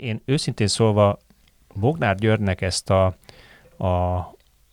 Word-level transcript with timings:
én 0.00 0.22
őszintén 0.24 0.66
szólva 0.66 1.18
Bognár 1.74 2.14
Györgynek 2.14 2.60
ezt 2.60 2.90
a, 2.90 3.04
a 3.86 4.20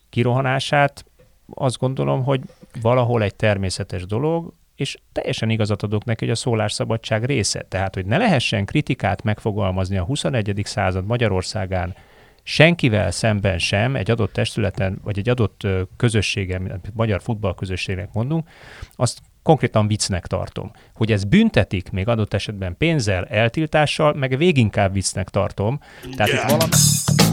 kirohanását 0.10 1.06
azt 1.54 1.78
gondolom, 1.78 2.24
hogy 2.24 2.42
valahol 2.82 3.24
egy 3.24 3.36
természetes 3.36 4.06
dolog, 4.06 4.54
és 4.76 4.98
teljesen 5.12 5.50
igazat 5.50 5.84
adok 5.84 6.06
neki, 6.06 6.26
hogy 6.26 6.34
a 6.34 6.38
szólásszabadság 6.38 7.26
része. 7.26 7.66
Tehát, 7.68 7.96
hogy 7.96 8.06
ne 8.06 8.18
lehessen 8.18 8.66
kritikát 8.66 9.24
megfogalmazni 9.24 9.98
a 9.98 10.04
21. 10.04 10.62
század 10.64 11.06
Magyarországán 11.06 11.96
senkivel 12.44 13.12
szemben 13.12 13.58
sem, 13.58 13.96
egy 13.96 14.12
adott 14.12 14.34
testületen, 14.34 15.00
vagy 15.04 15.18
egy 15.18 15.30
adott 15.30 15.68
közösségen, 15.98 16.82
magyar 16.94 17.22
futballközösségnek 17.22 18.14
mondunk, 18.14 18.50
azt 18.96 19.22
konkrétan 19.48 19.88
viccnek 19.88 20.28
tartom. 20.28 20.72
Hogy 20.94 21.12
ez 21.12 21.24
büntetik 21.24 21.92
még 21.92 22.08
adott 22.08 22.34
esetben 22.34 22.78
pénzzel, 22.78 23.26
eltiltással, 23.26 24.14
meg 24.14 24.38
véginkább 24.38 24.94
viccnek 24.94 25.30
tartom. 25.30 25.80
Tehát 26.16 26.32
itt 26.34 26.42
valami... 26.42 27.27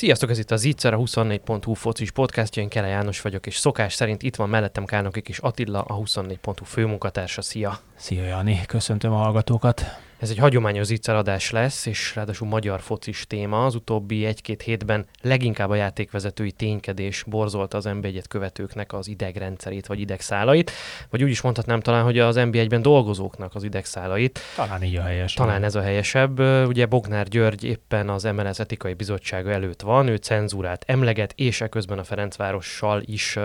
Sziasztok, 0.00 0.30
ez 0.30 0.38
itt 0.38 0.50
a 0.50 0.56
Zicser, 0.56 0.94
a 0.94 0.98
24.hu 0.98 1.74
focis 1.74 2.10
podcastja, 2.10 2.62
én 2.62 2.68
Kele 2.68 2.86
János 2.86 3.20
vagyok, 3.20 3.46
és 3.46 3.56
szokás 3.56 3.94
szerint 3.94 4.22
itt 4.22 4.36
van 4.36 4.48
mellettem 4.48 4.84
Kálnokik 4.84 5.28
és 5.28 5.38
Attila, 5.38 5.80
a 5.80 5.96
24.hu 5.96 6.64
főmunkatársa. 6.64 7.42
Szia! 7.42 7.78
Szia 7.96 8.24
Jani, 8.24 8.60
köszöntöm 8.66 9.12
a 9.12 9.16
hallgatókat! 9.16 10.09
Ez 10.20 10.30
egy 10.30 10.38
hagyományos 10.38 10.86
zicseradás 10.86 11.50
lesz, 11.50 11.86
és 11.86 12.14
ráadásul 12.14 12.48
magyar 12.48 12.80
focis 12.80 13.26
téma. 13.26 13.64
Az 13.64 13.74
utóbbi 13.74 14.24
egy-két 14.24 14.62
hétben 14.62 15.06
leginkább 15.22 15.70
a 15.70 15.74
játékvezetői 15.74 16.52
ténykedés 16.52 17.22
borzolta 17.26 17.76
az 17.76 17.84
nb 17.84 18.04
1 18.04 18.28
követőknek 18.28 18.92
az 18.92 19.08
idegrendszerét 19.08 19.86
vagy 19.86 20.00
idegszálait, 20.00 20.70
vagy 21.10 21.22
úgy 21.22 21.30
is 21.30 21.40
mondhatnám 21.40 21.80
talán, 21.80 22.04
hogy 22.04 22.18
az 22.18 22.36
NB1-ben 22.38 22.82
dolgozóknak 22.82 23.54
az 23.54 23.62
idegszálait. 23.62 24.40
Talán 24.56 24.82
így 24.82 24.96
a 24.96 25.02
helyes. 25.02 25.34
Talán 25.34 25.64
ez 25.64 25.74
a 25.74 25.82
helyesebb. 25.82 26.38
Ugye 26.66 26.86
Bognár 26.86 27.28
György 27.28 27.64
éppen 27.64 28.08
az 28.08 28.22
MLS 28.22 28.58
etikai 28.58 28.94
bizottsága 28.94 29.50
előtt 29.50 29.82
van, 29.82 30.08
ő 30.08 30.16
cenzúrát 30.16 30.84
emleget, 30.86 31.32
és 31.36 31.60
eközben 31.60 31.98
a 31.98 32.04
Ferencvárossal 32.04 33.02
is 33.04 33.38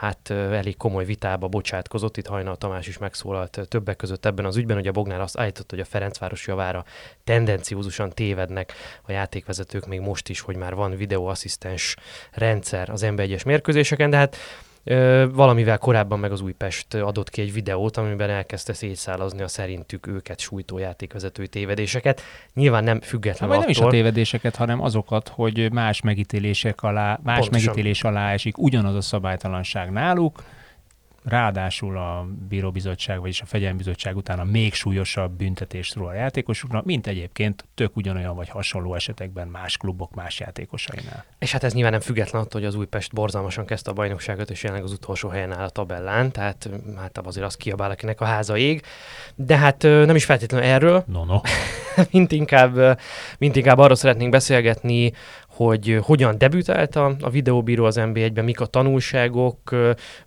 hát 0.00 0.30
elég 0.30 0.76
komoly 0.76 1.04
vitába 1.04 1.48
bocsátkozott. 1.48 2.16
Itt 2.16 2.26
Hajnal 2.26 2.56
Tamás 2.56 2.86
is 2.86 2.98
megszólalt 2.98 3.60
többek 3.68 3.96
között 3.96 4.26
ebben 4.26 4.44
az 4.44 4.56
ügyben, 4.56 4.76
hogy 4.76 4.86
a 4.86 4.92
Bognár 4.92 5.20
azt 5.20 5.38
állította, 5.38 5.74
hogy 5.74 5.80
a 5.80 5.84
Ferencváros 5.84 6.46
javára 6.46 6.84
tendenciózusan 7.24 8.10
tévednek 8.10 8.72
a 9.02 9.12
játékvezetők 9.12 9.86
még 9.86 10.00
most 10.00 10.28
is, 10.28 10.40
hogy 10.40 10.56
már 10.56 10.74
van 10.74 10.96
videóasszisztens 10.96 11.96
rendszer 12.32 12.90
az 12.90 13.02
NB1-es 13.04 13.46
mérkőzéseken, 13.46 14.10
de 14.10 14.16
hát 14.16 14.36
valamivel 15.32 15.78
korábban 15.78 16.18
meg 16.18 16.32
az 16.32 16.40
Újpest 16.40 16.94
adott 16.94 17.30
ki 17.30 17.40
egy 17.40 17.52
videót, 17.52 17.96
amiben 17.96 18.30
elkezdte 18.30 18.72
szétszálazni 18.72 19.42
a 19.42 19.48
szerintük 19.48 20.06
őket 20.06 20.38
sújtó 20.38 20.78
játékvezetői 20.78 21.48
tévedéseket. 21.48 22.22
Nyilván 22.54 22.84
nem 22.84 23.00
független 23.00 23.48
hát, 23.48 23.58
attól. 23.58 23.60
Nem 23.60 23.70
is 23.70 23.78
a 23.78 23.86
tévedéseket, 23.86 24.56
hanem 24.56 24.82
azokat, 24.82 25.28
hogy 25.28 25.72
más 25.72 26.00
megítélések 26.00 26.82
alá, 26.82 27.18
más 27.22 27.38
Pontosan. 27.38 27.68
megítélés 27.68 28.02
alá 28.02 28.32
esik 28.32 28.58
ugyanaz 28.58 28.94
a 28.94 29.00
szabálytalanság 29.00 29.90
náluk, 29.90 30.42
ráadásul 31.24 31.98
a 31.98 32.26
bíróbizottság, 32.48 33.20
vagyis 33.20 33.40
a 33.40 33.46
fegyelmbizottság 33.46 34.16
utána 34.16 34.44
még 34.44 34.74
súlyosabb 34.74 35.32
büntetést 35.32 35.94
ró 35.94 36.06
a 36.06 36.14
játékosoknak, 36.14 36.84
mint 36.84 37.06
egyébként 37.06 37.64
tök 37.74 37.96
ugyanolyan 37.96 38.36
vagy 38.36 38.48
hasonló 38.48 38.94
esetekben 38.94 39.48
más 39.48 39.76
klubok 39.76 40.14
más 40.14 40.40
játékosainál. 40.40 41.24
És 41.38 41.52
hát 41.52 41.64
ez 41.64 41.72
nyilván 41.72 41.92
nem 41.92 42.00
független 42.00 42.42
attól, 42.42 42.60
hogy 42.60 42.70
az 42.70 42.74
Újpest 42.74 43.12
borzalmasan 43.12 43.66
kezdte 43.66 43.90
a 43.90 43.94
bajnokságot, 43.94 44.50
és 44.50 44.62
jelenleg 44.62 44.86
az 44.86 44.92
utolsó 44.92 45.28
helyen 45.28 45.52
áll 45.52 45.64
a 45.64 45.70
tabellán, 45.70 46.32
tehát 46.32 46.68
hát 46.96 47.18
azért 47.18 47.46
az 47.46 47.56
kiabál, 47.56 47.90
akinek 47.90 48.20
a 48.20 48.24
háza 48.24 48.56
ég. 48.56 48.82
De 49.34 49.56
hát 49.56 49.82
nem 49.82 50.14
is 50.14 50.24
feltétlenül 50.24 50.66
erről. 50.66 51.04
No, 51.06 51.24
no. 51.24 51.40
mint, 52.12 52.32
inkább, 52.32 53.00
mint 53.38 53.56
inkább 53.56 53.78
arról 53.78 53.96
szeretnénk 53.96 54.30
beszélgetni, 54.30 55.12
hogy 55.64 55.98
hogyan 56.02 56.38
debütált 56.38 56.96
a, 56.96 57.16
a 57.20 57.30
videóbíró 57.30 57.84
az 57.84 57.96
NB1-ben, 57.98 58.44
mik 58.44 58.60
a 58.60 58.66
tanulságok, 58.66 59.76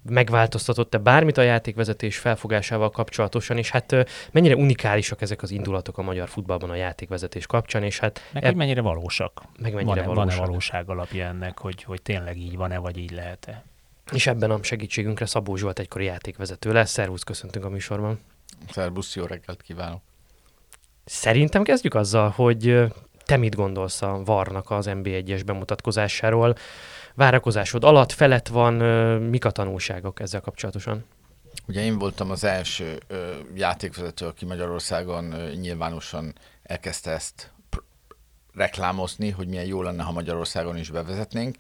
megváltoztatott-e 0.02 0.98
bármit 0.98 1.38
a 1.38 1.42
játékvezetés 1.42 2.18
felfogásával 2.18 2.90
kapcsolatosan, 2.90 3.58
és 3.58 3.70
hát 3.70 3.96
mennyire 4.32 4.56
unikálisak 4.56 5.22
ezek 5.22 5.42
az 5.42 5.52
indulatok 5.52 5.98
a 5.98 6.02
magyar 6.02 6.30
futballban 6.30 6.70
a 6.70 6.76
játékvezetés 6.76 7.46
kapcsán, 7.46 7.84
és 7.84 8.00
hát... 8.00 8.22
Meg, 8.34 8.44
eb... 8.44 8.56
mennyire 8.56 8.82
valósak. 8.82 9.42
Meg 9.60 9.74
mennyire 9.74 10.02
van-e, 10.02 10.06
valósak. 10.06 10.38
Van-e 10.38 10.48
valóság 10.48 10.90
alapja 10.90 11.26
ennek, 11.26 11.60
hogy, 11.60 11.84
hogy 11.84 12.02
tényleg 12.02 12.38
így 12.38 12.56
van-e, 12.56 12.78
vagy 12.78 12.98
így 12.98 13.12
lehet-e? 13.12 13.64
És 14.12 14.28
ebben 14.28 14.52
a 14.52 14.60
segítségünkre 14.62 15.26
Szabó 15.26 15.56
Zsolt 15.56 15.80
egykori 15.80 16.06
játékvezető 16.06 16.72
lesz. 16.72 16.92
Szervusz, 16.92 17.24
köszöntünk 17.24 17.66
a 17.66 17.70
műsorban. 17.70 18.20
Szervusz, 18.72 19.16
jó 19.16 19.26
reggelt 19.26 19.62
kívánok. 19.62 20.02
Szerintem 21.06 21.64
kezdjük 21.64 21.96
azzal, 21.96 22.30
hogy 22.30 22.92
te 23.26 23.38
mit 23.38 23.56
gondolsz 23.56 24.02
a 24.02 24.22
Varnak 24.26 24.72
az 24.72 24.86
NB1-es 24.90 25.42
bemutatkozásáról? 25.46 26.56
Várakozásod 27.16 27.84
alatt, 27.84 28.12
felett 28.12 28.48
van, 28.48 28.74
mik 29.22 29.46
a 29.46 29.52
tanulságok 29.52 30.20
ezzel 30.20 30.42
kapcsolatosan? 30.42 31.06
Ugye 31.68 31.84
én 31.84 31.98
voltam 31.98 32.32
az 32.32 32.44
első 32.44 32.98
ö, 33.08 33.32
játékvezető, 33.56 34.26
aki 34.26 34.46
Magyarországon 34.46 35.32
ö, 35.32 35.54
nyilvánosan 35.54 36.34
elkezdte 36.64 37.12
ezt 37.12 37.52
pr- 37.70 37.84
reklámozni, 38.54 39.30
hogy 39.30 39.48
milyen 39.48 39.66
jó 39.66 39.82
lenne, 39.82 40.04
ha 40.04 40.12
Magyarországon 40.12 40.78
is 40.78 40.90
bevezetnénk. 40.90 41.56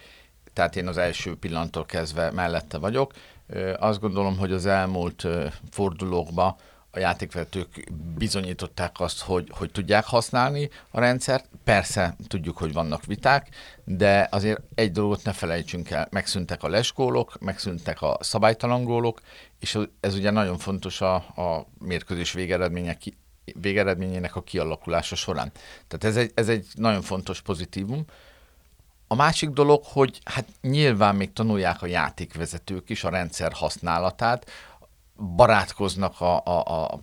Tehát 0.53 0.75
én 0.75 0.87
az 0.87 0.97
első 0.97 1.35
pillanattól 1.35 1.85
kezdve 1.85 2.31
mellette 2.31 2.77
vagyok. 2.77 3.13
Ö, 3.47 3.73
azt 3.79 3.99
gondolom, 3.99 4.37
hogy 4.37 4.51
az 4.51 4.65
elmúlt 4.65 5.23
ö, 5.23 5.45
fordulókban 5.71 6.55
a 6.95 6.99
játékvezetők 6.99 7.91
bizonyították 8.17 8.99
azt, 8.99 9.21
hogy, 9.21 9.51
hogy 9.51 9.71
tudják 9.71 10.05
használni 10.05 10.69
a 10.91 10.99
rendszert. 10.99 11.49
Persze 11.63 12.15
tudjuk, 12.27 12.57
hogy 12.57 12.73
vannak 12.73 13.05
viták, 13.05 13.49
de 13.83 14.27
azért 14.31 14.61
egy 14.75 14.91
dolgot 14.91 15.23
ne 15.23 15.33
felejtsünk 15.33 15.89
el, 15.89 16.07
megszűntek 16.11 16.63
a 16.63 16.67
lesgólok, 16.67 17.39
megszűntek 17.39 18.01
a 18.01 18.17
szabálytalan 18.21 18.83
gólok, 18.83 19.21
és 19.59 19.79
ez 19.99 20.15
ugye 20.15 20.31
nagyon 20.31 20.57
fontos 20.57 21.01
a, 21.01 21.15
a 21.15 21.67
mérkőzés 21.79 22.31
végeredmények 22.31 23.01
végeredményének 23.61 24.35
a 24.35 24.43
kialakulása 24.43 25.15
során. 25.15 25.51
Tehát 25.87 26.03
ez 26.03 26.23
egy, 26.23 26.31
ez 26.35 26.49
egy 26.49 26.67
nagyon 26.73 27.01
fontos 27.01 27.41
pozitívum. 27.41 28.05
A 29.07 29.15
másik 29.15 29.49
dolog, 29.49 29.83
hogy 29.85 30.19
hát 30.23 30.45
nyilván 30.61 31.15
még 31.15 31.33
tanulják 31.33 31.81
a 31.81 31.85
játékvezetők 31.85 32.89
is 32.89 33.03
a 33.03 33.09
rendszer 33.09 33.51
használatát, 33.53 34.49
barátkoznak 35.15 36.21
a, 36.21 36.45
a, 36.45 36.83
a 36.83 36.99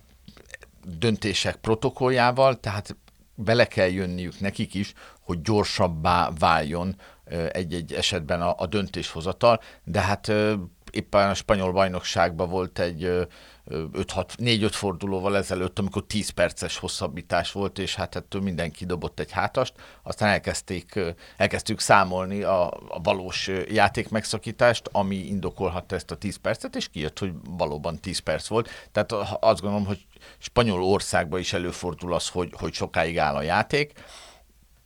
döntések 0.83 1.55
protokolljával, 1.55 2.59
tehát 2.59 2.95
bele 3.35 3.65
kell 3.65 3.89
jönniük 3.89 4.39
nekik 4.39 4.73
is, 4.73 4.93
hogy 5.21 5.41
gyorsabbá 5.41 6.31
váljon 6.39 6.95
egy-egy 7.51 7.93
esetben 7.93 8.41
a, 8.41 8.55
a 8.57 8.65
döntéshozatal, 8.65 9.61
de 9.83 10.01
hát 10.01 10.31
éppen 10.91 11.29
a 11.29 11.33
spanyol 11.33 11.71
bajnokságban 11.71 12.49
volt 12.49 12.79
egy 12.79 13.27
4-5 13.67 14.69
fordulóval 14.71 15.37
ezelőtt, 15.37 15.79
amikor 15.79 16.03
10 16.05 16.29
perces 16.29 16.77
hosszabbítás 16.77 17.51
volt, 17.51 17.79
és 17.79 17.95
hát 17.95 18.15
ettől 18.15 18.41
mindenki 18.41 18.85
dobott 18.85 19.19
egy 19.19 19.31
hátast, 19.31 19.73
aztán 20.03 20.29
elkezdték, 20.29 20.99
elkezdtük 21.37 21.79
számolni 21.79 22.41
a, 22.41 22.67
a 22.67 22.99
valós 23.03 23.49
játék 23.67 24.09
megszakítást, 24.09 24.89
ami 24.91 25.15
indokolhatta 25.15 25.95
ezt 25.95 26.11
a 26.11 26.15
10 26.15 26.35
percet, 26.35 26.75
és 26.75 26.89
kijött, 26.89 27.19
hogy 27.19 27.31
valóban 27.57 27.99
10 27.99 28.19
perc 28.19 28.47
volt. 28.47 28.69
Tehát 28.91 29.11
azt 29.39 29.61
gondolom, 29.61 29.85
hogy 29.85 30.05
spanyol 30.37 30.83
országban 30.83 31.39
is 31.39 31.53
előfordul 31.53 32.13
az, 32.13 32.29
hogy, 32.29 32.53
hogy 32.59 32.73
sokáig 32.73 33.19
áll 33.19 33.35
a 33.35 33.41
játék, 33.41 33.93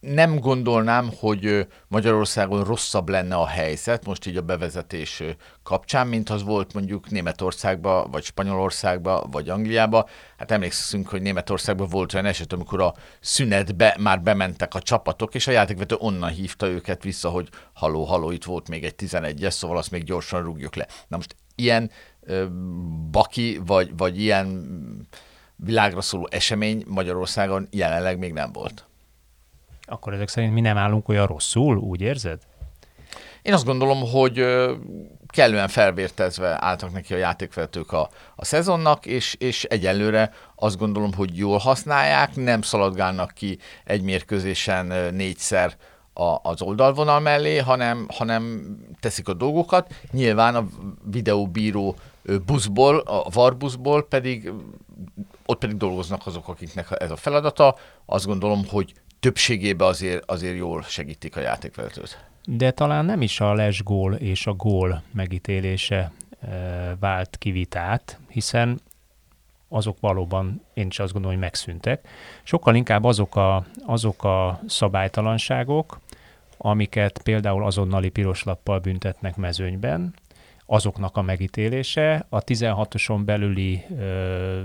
nem 0.05 0.39
gondolnám, 0.39 1.09
hogy 1.19 1.67
Magyarországon 1.87 2.63
rosszabb 2.63 3.09
lenne 3.09 3.35
a 3.35 3.47
helyzet, 3.47 4.05
most 4.05 4.25
így 4.25 4.37
a 4.37 4.41
bevezetés 4.41 5.23
kapcsán, 5.63 6.07
mint 6.07 6.29
az 6.29 6.43
volt 6.43 6.73
mondjuk 6.73 7.09
Németországban, 7.09 8.11
vagy 8.11 8.23
Spanyolországban, 8.23 9.29
vagy 9.31 9.49
Angliában. 9.49 10.05
Hát 10.37 10.51
emlékszünk, 10.51 11.07
hogy 11.07 11.21
Németországban 11.21 11.87
volt 11.87 12.13
olyan 12.13 12.25
eset, 12.25 12.53
amikor 12.53 12.81
a 12.81 12.93
szünetbe 13.19 13.97
már 13.99 14.21
bementek 14.21 14.73
a 14.73 14.81
csapatok, 14.81 15.35
és 15.35 15.47
a 15.47 15.51
játékvető 15.51 15.95
onnan 15.99 16.29
hívta 16.29 16.67
őket 16.67 17.03
vissza, 17.03 17.29
hogy 17.29 17.49
haló, 17.73 18.03
haló, 18.03 18.31
itt 18.31 18.43
volt 18.43 18.69
még 18.69 18.83
egy 18.83 18.95
11-es, 18.97 19.49
szóval 19.49 19.77
azt 19.77 19.91
még 19.91 20.03
gyorsan 20.03 20.43
rúgjuk 20.43 20.75
le. 20.75 20.87
Na 21.07 21.15
most 21.15 21.35
ilyen 21.55 21.91
ö, 22.21 22.45
baki, 23.11 23.61
vagy, 23.65 23.97
vagy 23.97 24.21
ilyen 24.21 24.67
világra 25.55 26.01
szóló 26.01 26.27
esemény 26.31 26.83
Magyarországon 26.87 27.67
jelenleg 27.71 28.17
még 28.17 28.33
nem 28.33 28.51
volt. 28.51 28.85
Akkor 29.85 30.13
ezek 30.13 30.27
szerint 30.27 30.53
mi 30.53 30.61
nem 30.61 30.77
állunk 30.77 31.09
olyan 31.09 31.25
rosszul, 31.25 31.77
úgy 31.77 32.01
érzed? 32.01 32.39
Én 33.41 33.53
azt 33.53 33.65
gondolom, 33.65 34.01
hogy 34.11 34.45
kellően 35.27 35.67
felvértezve 35.67 36.57
álltak 36.59 36.91
neki 36.91 37.13
a 37.13 37.17
játékvezetők 37.17 37.91
a, 37.91 38.09
a 38.35 38.45
szezonnak, 38.45 39.05
és, 39.05 39.35
és 39.39 39.63
egyelőre 39.63 40.31
azt 40.55 40.77
gondolom, 40.77 41.13
hogy 41.13 41.37
jól 41.37 41.57
használják, 41.57 42.35
nem 42.35 42.61
szaladgálnak 42.61 43.31
ki 43.31 43.57
egy 43.83 44.01
mérkőzésen 44.01 45.13
négyszer 45.13 45.75
a, 46.13 46.49
az 46.49 46.61
oldalvonal 46.61 47.19
mellé, 47.19 47.57
hanem, 47.57 48.07
hanem 48.13 48.75
teszik 48.99 49.27
a 49.27 49.33
dolgokat. 49.33 49.93
Nyilván 50.11 50.55
a 50.55 50.65
videóbíró 51.11 51.95
buszból, 52.45 52.97
a 52.99 53.29
VAR 53.29 53.57
buszból 53.57 54.07
pedig 54.07 54.51
ott 55.45 55.59
pedig 55.59 55.77
dolgoznak 55.77 56.25
azok, 56.25 56.47
akiknek 56.47 56.87
ez 56.99 57.11
a 57.11 57.15
feladata. 57.15 57.75
Azt 58.05 58.25
gondolom, 58.25 58.67
hogy 58.67 58.93
többségében 59.25 59.87
azért, 59.87 60.29
azért 60.31 60.55
jól 60.55 60.81
segítik 60.81 61.35
a 61.35 61.39
játékvezetőt. 61.39 62.25
De 62.45 62.71
talán 62.71 63.05
nem 63.05 63.21
is 63.21 63.39
a 63.39 63.53
lesgól 63.53 64.13
és 64.13 64.47
a 64.47 64.53
gól 64.53 65.03
megítélése 65.11 66.11
e, 66.41 66.95
vált 66.99 67.37
ki 67.37 67.51
vitát, 67.51 68.19
hiszen 68.29 68.81
azok 69.69 69.97
valóban, 69.99 70.61
én 70.73 70.87
is 70.87 70.99
azt 70.99 71.11
gondolom, 71.11 71.37
hogy 71.37 71.45
megszűntek. 71.45 72.07
Sokkal 72.43 72.75
inkább 72.75 73.03
azok 73.03 73.35
a, 73.35 73.65
azok 73.85 74.23
a 74.23 74.59
szabálytalanságok, 74.67 75.99
amiket 76.57 77.21
például 77.23 77.65
azonnali 77.65 78.09
piros 78.09 78.43
lappal 78.43 78.79
büntetnek 78.79 79.35
mezőnyben, 79.35 80.13
azoknak 80.65 81.17
a 81.17 81.21
megítélése, 81.21 82.25
a 82.29 82.43
16-oson 82.43 83.25
belüli 83.25 83.83
ö, 83.99 84.61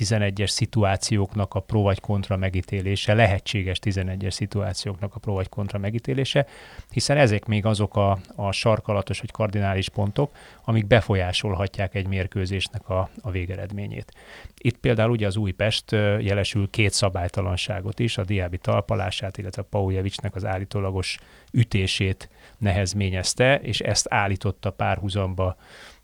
11-es 0.00 0.48
szituációknak 0.48 1.54
a 1.54 1.60
pro 1.60 1.82
vagy 1.82 2.00
kontra 2.00 2.36
megítélése, 2.36 3.14
lehetséges 3.14 3.78
11-es 3.82 4.30
szituációknak 4.30 5.14
a 5.14 5.18
pro 5.18 5.32
vagy 5.32 5.48
kontra 5.48 5.78
megítélése, 5.78 6.46
hiszen 6.90 7.16
ezek 7.16 7.46
még 7.46 7.64
azok 7.66 7.96
a, 7.96 8.18
a 8.34 8.52
sarkalatos 8.52 9.20
vagy 9.20 9.30
kardinális 9.30 9.88
pontok, 9.88 10.30
amik 10.68 10.86
befolyásolhatják 10.86 11.94
egy 11.94 12.06
mérkőzésnek 12.06 12.88
a, 12.88 13.08
a 13.20 13.30
végeredményét. 13.30 14.12
Itt 14.56 14.76
például 14.76 15.10
ugye 15.10 15.26
az 15.26 15.36
Újpest 15.36 15.90
jelesül 16.20 16.70
két 16.70 16.92
szabálytalanságot 16.92 17.98
is, 17.98 18.18
a 18.18 18.24
Diábi 18.24 18.58
talpalását, 18.58 19.38
illetve 19.38 19.62
a 19.62 19.66
Paujevicsnek 19.70 20.34
az 20.34 20.44
állítólagos 20.44 21.18
ütését 21.52 22.28
nehezményezte, 22.58 23.60
és 23.60 23.80
ezt 23.80 24.06
állította 24.10 24.70
párhuzamba 24.70 25.56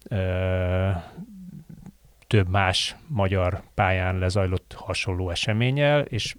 ö, 0.09 0.91
több 2.27 2.49
más 2.49 2.97
magyar 3.07 3.63
pályán 3.75 4.19
lezajlott 4.19 4.75
hasonló 4.79 5.31
eseménnyel, 5.31 6.01
és 6.01 6.37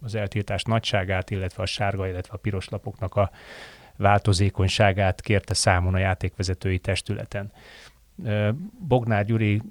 az 0.00 0.14
eltiltás 0.14 0.62
nagyságát, 0.62 1.30
illetve 1.30 1.62
a 1.62 1.66
sárga, 1.66 2.08
illetve 2.08 2.34
a 2.34 2.38
piros 2.38 2.68
lapoknak 2.68 3.14
a 3.14 3.30
változékonyságát 3.98 5.20
kérte 5.20 5.54
számon 5.54 5.94
a 5.94 5.98
játékvezetői 5.98 6.78
testületen. 6.78 7.52
Bognár 8.88 9.24
Gyuri 9.24 9.62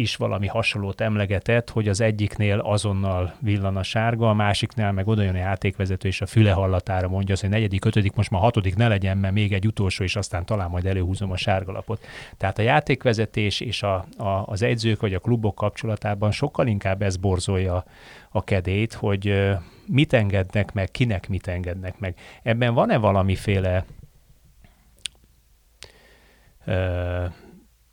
is 0.00 0.16
valami 0.16 0.46
hasonlót 0.46 1.00
emlegetett, 1.00 1.70
hogy 1.70 1.88
az 1.88 2.00
egyiknél 2.00 2.58
azonnal 2.58 3.34
villan 3.38 3.76
a 3.76 3.82
sárga, 3.82 4.28
a 4.28 4.34
másiknál 4.34 4.92
meg 4.92 5.08
oda 5.08 5.22
jön 5.22 5.34
a 5.34 5.38
játékvezető, 5.38 6.08
és 6.08 6.20
a 6.20 6.26
füle 6.26 6.52
hallatára 6.52 7.08
mondja 7.08 7.32
azt, 7.32 7.42
hogy 7.42 7.50
negyedik, 7.50 7.84
ötödik, 7.84 8.14
most 8.14 8.30
már 8.30 8.40
hatodik 8.40 8.76
ne 8.76 8.88
legyen, 8.88 9.18
mert 9.18 9.34
még 9.34 9.52
egy 9.52 9.66
utolsó, 9.66 10.04
és 10.04 10.16
aztán 10.16 10.44
talán 10.44 10.70
majd 10.70 10.86
előhúzom 10.86 11.30
a 11.30 11.36
sárgalapot. 11.36 12.04
Tehát 12.36 12.58
a 12.58 12.62
játékvezetés 12.62 13.60
és 13.60 13.82
a, 13.82 13.94
a, 14.16 14.42
az 14.46 14.62
edzők 14.62 15.00
vagy 15.00 15.14
a 15.14 15.18
klubok 15.18 15.54
kapcsolatában 15.54 16.30
sokkal 16.30 16.66
inkább 16.66 17.02
ez 17.02 17.16
borzolja 17.16 17.84
a 18.30 18.44
kedét, 18.44 18.92
hogy 18.92 19.50
mit 19.86 20.12
engednek 20.12 20.72
meg, 20.72 20.90
kinek 20.90 21.28
mit 21.28 21.46
engednek 21.46 21.98
meg. 21.98 22.14
Ebben 22.42 22.74
van-e 22.74 22.96
valamiféle 22.96 23.84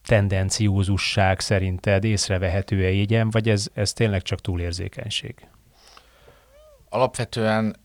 tendenciózusság 0.07 1.39
szerinted 1.39 2.03
észrevehető-e 2.03 2.89
igyen, 2.89 3.29
vagy 3.29 3.49
ez, 3.49 3.67
ez 3.73 3.93
tényleg 3.93 4.21
csak 4.21 4.41
túlérzékenység? 4.41 5.47
Alapvetően 6.89 7.75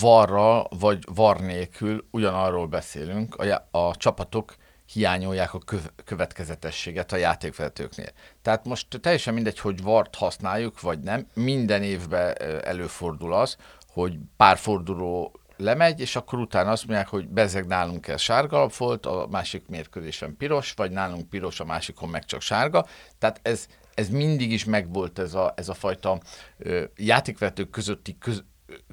varra 0.00 0.64
vagy 0.78 1.04
var 1.14 1.40
nélkül 1.40 2.06
ugyanarról 2.10 2.66
beszélünk, 2.66 3.34
a, 3.34 3.68
a 3.70 3.96
csapatok 3.96 4.54
hiányolják 4.92 5.54
a 5.54 5.58
köv- 5.58 5.92
következetességet 6.04 7.12
a 7.12 7.16
játékvezetőknél. 7.16 8.10
Tehát 8.42 8.64
most 8.64 9.00
teljesen 9.00 9.34
mindegy, 9.34 9.58
hogy 9.58 9.82
vart 9.82 10.14
használjuk, 10.14 10.80
vagy 10.80 10.98
nem, 10.98 11.26
minden 11.34 11.82
évben 11.82 12.34
előfordul 12.64 13.34
az, 13.34 13.56
hogy 13.92 14.18
pár 14.36 14.56
forduló 14.56 15.40
lemegy, 15.62 16.00
és 16.00 16.16
akkor 16.16 16.38
utána 16.38 16.70
azt 16.70 16.86
mondják, 16.86 17.08
hogy 17.08 17.28
bezeg 17.28 17.66
nálunk 17.66 18.08
ez 18.08 18.20
sárga 18.20 18.68
volt, 18.78 19.06
a 19.06 19.26
másik 19.30 19.66
mérkőzésen 19.68 20.36
piros, 20.36 20.72
vagy 20.76 20.90
nálunk 20.90 21.28
piros, 21.28 21.60
a 21.60 21.64
másikon 21.64 22.08
meg 22.08 22.24
csak 22.24 22.40
sárga. 22.40 22.86
Tehát 23.18 23.40
ez, 23.42 23.66
ez 23.94 24.08
mindig 24.08 24.52
is 24.52 24.64
megvolt 24.64 25.18
ez 25.18 25.34
a, 25.34 25.52
ez 25.56 25.68
a 25.68 25.74
fajta 25.74 26.20
ö, 26.58 26.84
játékvetők 26.96 27.70
közötti 27.70 28.16
köz, 28.18 28.44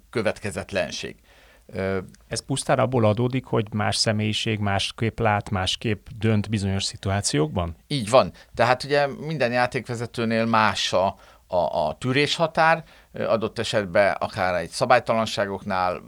következetlenség. 0.10 1.16
Ez 2.28 2.46
pusztán 2.46 2.80
abból 2.80 3.06
adódik, 3.06 3.46
hogy 3.46 3.74
más 3.74 3.96
személyiség 3.96 4.60
másképp 4.60 5.20
lát, 5.20 5.50
másképp 5.50 6.08
dönt 6.18 6.50
bizonyos 6.50 6.84
szituációkban? 6.84 7.76
Így 7.88 8.10
van. 8.10 8.32
Tehát 8.54 8.84
ugye 8.84 9.08
minden 9.08 9.52
játékvezetőnél 9.52 10.46
más 10.46 10.94
a, 10.94 11.16
a, 11.48 11.88
a 11.88 11.98
tűréshatár, 11.98 12.84
adott 13.14 13.60
esetben 13.60 14.16
akár 14.20 14.56
egy 14.56 14.70
szabálytalanságoknál 14.70 16.02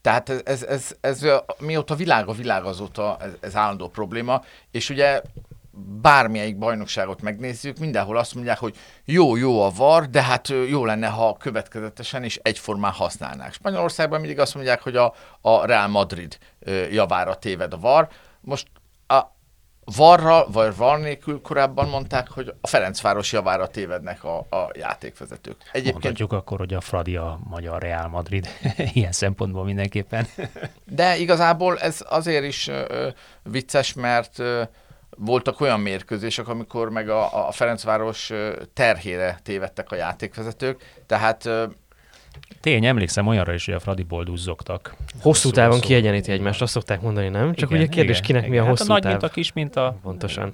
tehát 0.00 0.28
ez, 0.28 0.42
ez, 0.44 0.62
ez, 0.62 0.96
ez 1.00 1.26
mióta 1.58 1.94
világ 1.94 2.28
a 2.28 2.32
világ 2.32 2.64
azóta 2.64 3.16
ez, 3.20 3.30
ez 3.40 3.56
állandó 3.56 3.88
probléma, 3.88 4.42
és 4.70 4.90
ugye 4.90 5.22
bármelyik 6.00 6.58
bajnokságot 6.58 7.22
megnézzük, 7.22 7.78
mindenhol 7.78 8.16
azt 8.16 8.34
mondják, 8.34 8.58
hogy 8.58 8.76
jó, 9.04 9.36
jó 9.36 9.62
a 9.62 9.70
VAR, 9.76 10.08
de 10.08 10.22
hát 10.22 10.48
jó 10.68 10.84
lenne, 10.84 11.06
ha 11.06 11.36
következetesen 11.36 12.24
és 12.24 12.40
egyformán 12.42 12.92
használnák. 12.92 13.52
Spanyolországban 13.52 14.20
mindig 14.20 14.38
azt 14.38 14.54
mondják, 14.54 14.82
hogy 14.82 14.96
a, 14.96 15.14
a 15.40 15.66
Real 15.66 15.88
Madrid 15.88 16.38
javára 16.90 17.34
téved 17.34 17.72
a 17.72 17.78
VAR. 17.78 18.08
Most 18.40 18.66
a, 19.88 19.96
varra, 19.96 20.46
vagy 20.50 20.76
var 20.76 20.98
nélkül 20.98 21.40
korábban 21.40 21.88
mondták, 21.88 22.28
hogy 22.28 22.54
a 22.60 22.66
Ferencváros 22.66 23.32
javára 23.32 23.66
tévednek 23.66 24.24
a, 24.24 24.38
a 24.38 24.70
játékvezetők. 24.74 25.56
Egyébként... 25.72 25.92
Mondhatjuk 25.92 26.32
akkor, 26.32 26.58
hogy 26.58 26.74
a 26.74 26.80
Fradi 26.80 27.16
a 27.16 27.38
magyar 27.48 27.82
Real 27.82 28.08
Madrid 28.08 28.48
ilyen 28.92 29.12
szempontból 29.12 29.64
mindenképpen. 29.64 30.26
De 30.84 31.16
igazából 31.16 31.78
ez 31.78 32.04
azért 32.08 32.44
is 32.44 32.68
ö, 32.68 33.08
vicces, 33.42 33.92
mert 33.92 34.38
ö, 34.38 34.62
voltak 35.16 35.60
olyan 35.60 35.80
mérkőzések, 35.80 36.48
amikor 36.48 36.90
meg 36.90 37.08
a, 37.08 37.48
a 37.48 37.52
Ferencváros 37.52 38.32
terhére 38.74 39.40
tévedtek 39.42 39.90
a 39.90 39.96
játékvezetők, 39.96 41.02
tehát 41.06 41.48
Tény, 42.60 42.84
emlékszem 42.84 43.26
olyanra 43.26 43.52
is, 43.54 43.64
hogy 43.64 43.74
a 43.74 43.80
Fradi 43.80 44.06
duzzogtak. 44.24 44.96
Hosszú 45.20 45.50
távon 45.50 45.80
kiegyeníti 45.80 46.32
egymást, 46.32 46.62
azt 46.62 46.72
szokták 46.72 47.00
mondani, 47.00 47.28
nem? 47.28 47.54
Csak 47.54 47.70
igen, 47.70 47.82
ugye 47.82 47.90
kérdés, 47.90 48.16
igen, 48.16 48.26
kinek 48.26 48.42
igen. 48.42 48.54
mi 48.54 48.58
a 48.58 48.68
hosszú 48.68 48.92
hát 48.92 49.04
a 49.04 49.08
táv. 49.08 49.20
nagy 49.20 49.30
is, 49.34 49.52
mint 49.52 49.76
a... 49.76 49.98
Pontosan. 50.02 50.52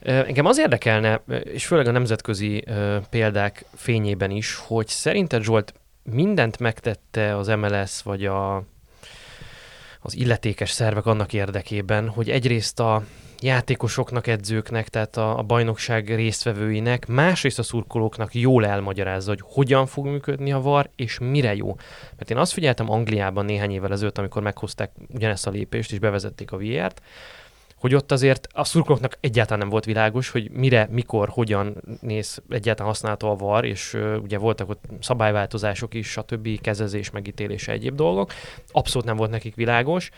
Engem 0.00 0.46
az 0.46 0.58
érdekelne, 0.58 1.22
és 1.44 1.66
főleg 1.66 1.86
a 1.86 1.90
nemzetközi 1.90 2.64
példák 3.10 3.64
fényében 3.74 4.30
is, 4.30 4.54
hogy 4.54 4.86
szerinted 4.86 5.42
Zsolt 5.42 5.74
mindent 6.02 6.58
megtette 6.58 7.36
az 7.36 7.46
MLS 7.46 8.02
vagy 8.02 8.24
a, 8.24 8.56
az 10.00 10.16
illetékes 10.16 10.70
szervek 10.70 11.06
annak 11.06 11.32
érdekében, 11.32 12.08
hogy 12.08 12.30
egyrészt 12.30 12.80
a 12.80 13.02
játékosoknak, 13.40 14.26
edzőknek, 14.26 14.88
tehát 14.88 15.16
a, 15.16 15.38
a 15.38 15.42
bajnokság 15.42 16.14
résztvevőinek, 16.14 17.06
másrészt 17.06 17.58
a 17.58 17.62
szurkolóknak 17.62 18.34
jól 18.34 18.66
elmagyarázza, 18.66 19.30
hogy 19.30 19.42
hogyan 19.44 19.86
fog 19.86 20.06
működni 20.06 20.52
a 20.52 20.60
VAR, 20.60 20.90
és 20.96 21.18
mire 21.18 21.54
jó. 21.54 21.76
Mert 22.16 22.30
én 22.30 22.36
azt 22.36 22.52
figyeltem 22.52 22.90
Angliában 22.90 23.44
néhány 23.44 23.70
évvel 23.70 23.92
ezelőtt, 23.92 24.18
amikor 24.18 24.42
meghozták 24.42 24.90
ugyanezt 25.14 25.46
a 25.46 25.50
lépést, 25.50 25.92
és 25.92 25.98
bevezették 25.98 26.52
a 26.52 26.56
VR-t, 26.56 27.02
hogy 27.76 27.94
ott 27.94 28.12
azért 28.12 28.48
a 28.52 28.64
szurkolóknak 28.64 29.18
egyáltalán 29.20 29.58
nem 29.58 29.68
volt 29.68 29.84
világos, 29.84 30.30
hogy 30.30 30.50
mire, 30.50 30.88
mikor, 30.90 31.28
hogyan 31.28 31.82
néz 32.00 32.42
egyáltalán 32.48 32.92
használható 32.92 33.30
a 33.30 33.36
VAR, 33.36 33.64
és 33.64 33.94
uh, 33.94 34.16
ugye 34.22 34.38
voltak 34.38 34.68
ott 34.68 34.84
szabályváltozások 35.00 35.94
is, 35.94 36.10
stb. 36.10 36.60
kezezés, 36.60 37.10
megítélése, 37.10 37.72
egyéb 37.72 37.94
dolgok. 37.94 38.32
Abszolút 38.70 39.06
nem 39.06 39.16
volt 39.16 39.30
nekik 39.30 39.54
világos 39.54 40.10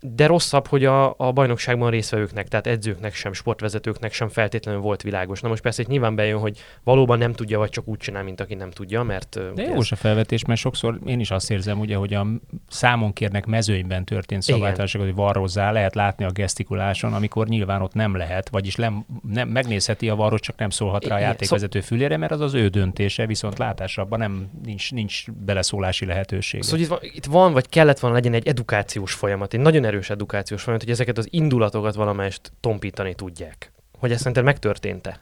de 0.00 0.26
rosszabb, 0.26 0.66
hogy 0.66 0.84
a, 0.84 1.14
a 1.16 1.32
bajnokságban 1.32 1.90
résztvevőknek, 1.90 2.48
tehát 2.48 2.66
edzőknek 2.66 3.14
sem, 3.14 3.32
sportvezetőknek 3.32 4.12
sem 4.12 4.28
feltétlenül 4.28 4.80
volt 4.80 5.02
világos. 5.02 5.40
Na 5.40 5.48
most 5.48 5.62
persze 5.62 5.82
itt 5.82 5.88
nyilván 5.88 6.14
bejön, 6.14 6.38
hogy 6.38 6.58
valóban 6.84 7.18
nem 7.18 7.32
tudja, 7.32 7.58
vagy 7.58 7.70
csak 7.70 7.88
úgy 7.88 7.98
csinál, 7.98 8.22
mint 8.22 8.40
aki 8.40 8.54
nem 8.54 8.70
tudja, 8.70 9.02
mert... 9.02 9.54
De 9.54 9.62
jó 9.62 9.74
ez... 9.74 9.86
a 9.90 9.96
felvetés, 9.96 10.44
mert 10.44 10.60
sokszor 10.60 10.98
én 11.06 11.20
is 11.20 11.30
azt 11.30 11.50
érzem, 11.50 11.78
ugye, 11.78 11.96
hogy 11.96 12.14
a 12.14 12.26
számon 12.68 13.12
kérnek 13.12 13.46
mezőnyben 13.46 14.04
történt 14.04 14.42
szabálytalanság, 14.42 15.02
hogy 15.02 15.14
varrozzá, 15.14 15.70
lehet 15.70 15.94
látni 15.94 16.24
a 16.24 16.30
gesztikuláson, 16.30 17.12
amikor 17.12 17.46
nyilván 17.48 17.82
ott 17.82 17.94
nem 17.94 18.16
lehet, 18.16 18.48
vagyis 18.48 18.74
nem, 18.74 19.06
nem 19.32 19.48
megnézheti 19.48 20.08
a 20.08 20.14
varros, 20.14 20.40
csak 20.40 20.58
nem 20.58 20.70
szólhat 20.70 21.06
rá 21.06 21.16
a 21.16 21.18
játékvezető 21.18 21.80
fülére, 21.80 22.16
mert 22.16 22.32
az 22.32 22.40
az 22.40 22.54
ő 22.54 22.68
döntése, 22.68 23.26
viszont 23.26 23.58
látásabban 23.58 24.18
nem, 24.18 24.50
nincs, 24.64 24.92
nincs 24.92 25.30
beleszólási 25.30 26.04
lehetőség. 26.04 26.62
Szóval 26.62 26.80
itt 26.80 26.88
van, 26.88 26.98
itt 27.02 27.24
van, 27.24 27.52
vagy 27.52 27.68
kellett 27.68 27.98
volna 27.98 28.16
legyen 28.16 28.32
egy 28.32 28.48
edukációs 28.48 29.12
folyamat, 29.12 29.54
egy 29.54 29.60
nagyon 29.60 29.84
erős 29.88 30.10
edukációs 30.10 30.62
folyamat, 30.62 30.84
hogy 30.84 30.92
ezeket 30.92 31.18
az 31.18 31.26
indulatokat 31.30 31.94
valamelyest 31.94 32.52
tompítani 32.60 33.14
tudják. 33.14 33.72
Hogy 33.98 34.12
ez 34.12 34.18
szerintem 34.18 34.44
megtörtént-e? 34.44 35.20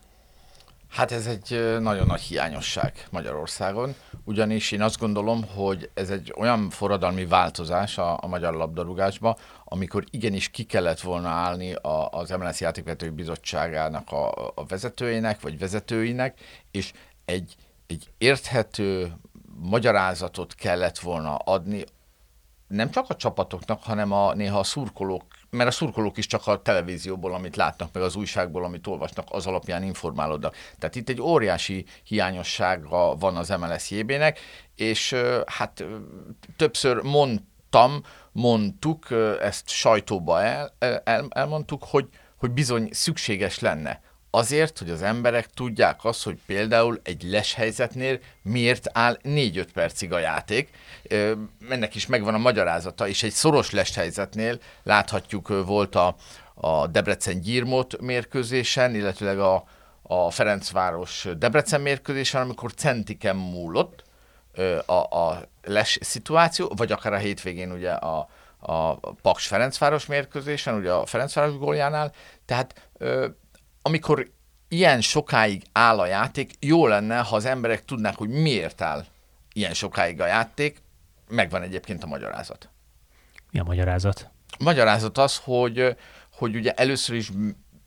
Hát 0.88 1.12
ez 1.12 1.26
egy 1.26 1.78
nagyon 1.80 2.06
nagy 2.06 2.20
hiányosság 2.20 3.06
Magyarországon, 3.11 3.94
ugyanis 4.25 4.73
én 4.73 4.82
azt 4.82 4.99
gondolom, 4.99 5.44
hogy 5.54 5.90
ez 5.94 6.11
egy 6.11 6.35
olyan 6.37 6.70
forradalmi 6.70 7.26
változás 7.26 7.99
a, 7.99 8.18
a 8.20 8.26
magyar 8.26 8.54
labdarúgásba, 8.54 9.37
amikor 9.64 10.04
igenis 10.11 10.49
ki 10.49 10.62
kellett 10.62 11.00
volna 11.00 11.28
állni 11.28 11.75
a, 11.75 12.08
az 12.08 12.30
MLS 12.30 12.61
Játékvetői 12.61 13.08
Bizottságának 13.08 14.12
a, 14.12 14.30
a 14.54 14.64
vezetőjének, 14.68 15.40
vagy 15.40 15.58
vezetőinek, 15.58 16.40
és 16.70 16.92
egy, 17.25 17.54
egy 17.87 18.11
érthető 18.18 19.12
magyarázatot 19.61 20.54
kellett 20.54 20.99
volna 20.99 21.35
adni 21.35 21.85
nem 22.66 22.90
csak 22.90 23.04
a 23.08 23.16
csapatoknak, 23.16 23.82
hanem 23.82 24.12
a, 24.12 24.35
néha 24.35 24.58
a 24.58 24.64
szurkolók, 24.64 25.25
mert 25.50 25.68
a 25.68 25.73
szurkolók 25.73 26.16
is 26.16 26.26
csak 26.26 26.46
a 26.46 26.62
televízióból, 26.62 27.35
amit 27.35 27.56
látnak, 27.56 27.92
meg 27.92 28.02
az 28.02 28.16
újságból, 28.16 28.64
amit 28.64 28.87
olvasnak, 28.87 29.26
az 29.30 29.46
alapján 29.46 29.82
informálódnak. 29.82 30.56
Tehát 30.78 30.94
itt 30.96 31.08
egy 31.08 31.20
óriási 31.20 31.85
hiányossága 32.04 33.14
van 33.16 33.37
az 33.37 33.49
MLS 33.49 33.90
jébének, 33.90 34.38
és 34.75 35.14
hát 35.46 35.85
többször 36.56 37.02
mondtam, 37.02 38.02
mondtuk, 38.32 39.06
ezt 39.40 39.68
sajtóba 39.68 40.42
el, 40.42 40.75
el, 41.04 41.26
elmondtuk, 41.28 41.85
hogy, 41.85 42.08
hogy 42.37 42.50
bizony 42.50 42.88
szükséges 42.92 43.58
lenne 43.58 44.00
Azért, 44.36 44.78
hogy 44.78 44.90
az 44.90 45.02
emberek 45.02 45.46
tudják 45.46 46.04
azt, 46.04 46.24
hogy 46.24 46.38
például 46.46 47.00
egy 47.04 47.22
les 47.22 47.54
helyzetnél 47.54 48.18
miért 48.42 48.86
áll 48.92 49.18
4-5 49.22 49.66
percig 49.72 50.12
a 50.12 50.18
játék. 50.18 50.70
Ennek 51.68 51.94
is 51.94 52.06
megvan 52.06 52.34
a 52.34 52.38
magyarázata, 52.38 53.08
és 53.08 53.22
egy 53.22 53.32
szoros 53.32 53.70
les 53.70 53.94
helyzetnél 53.94 54.58
láthatjuk, 54.82 55.48
volt 55.66 55.94
a, 55.94 56.16
a 56.54 56.86
Debrecen-Gyírmót 56.86 58.00
mérkőzésen, 58.00 58.94
illetőleg 58.94 59.38
a, 59.38 59.64
a 60.02 60.30
Ferencváros 60.30 61.28
Debrecen 61.38 61.80
mérkőzésen, 61.80 62.42
amikor 62.42 62.74
centiken 62.74 63.36
múlott 63.36 64.04
a, 64.86 64.92
a 64.92 65.48
les 65.62 65.98
szituáció, 66.00 66.72
vagy 66.76 66.92
akár 66.92 67.12
a 67.12 67.16
hétvégén 67.16 67.72
ugye 67.72 67.90
a, 67.90 68.28
a 68.58 68.94
Paks 69.22 69.46
Ferencváros 69.46 70.06
mérkőzésen, 70.06 70.74
ugye 70.74 70.92
a 70.92 71.06
Ferencváros 71.06 71.56
góljánál. 71.56 72.12
Tehát 72.44 72.88
amikor 73.86 74.30
ilyen 74.68 75.00
sokáig 75.00 75.62
áll 75.72 75.98
a 75.98 76.06
játék, 76.06 76.52
jó 76.60 76.86
lenne, 76.86 77.18
ha 77.18 77.36
az 77.36 77.44
emberek 77.44 77.84
tudnák, 77.84 78.16
hogy 78.16 78.28
miért 78.28 78.80
áll 78.80 79.04
ilyen 79.52 79.74
sokáig 79.74 80.20
a 80.20 80.26
játék, 80.26 80.82
megvan 81.28 81.62
egyébként 81.62 82.02
a 82.02 82.06
magyarázat. 82.06 82.70
Mi 83.50 83.58
a 83.58 83.64
magyarázat? 83.64 84.30
A 84.58 84.62
magyarázat 84.62 85.18
az, 85.18 85.36
hogy, 85.36 85.96
hogy 86.32 86.56
ugye 86.56 86.72
először 86.72 87.16
is 87.16 87.30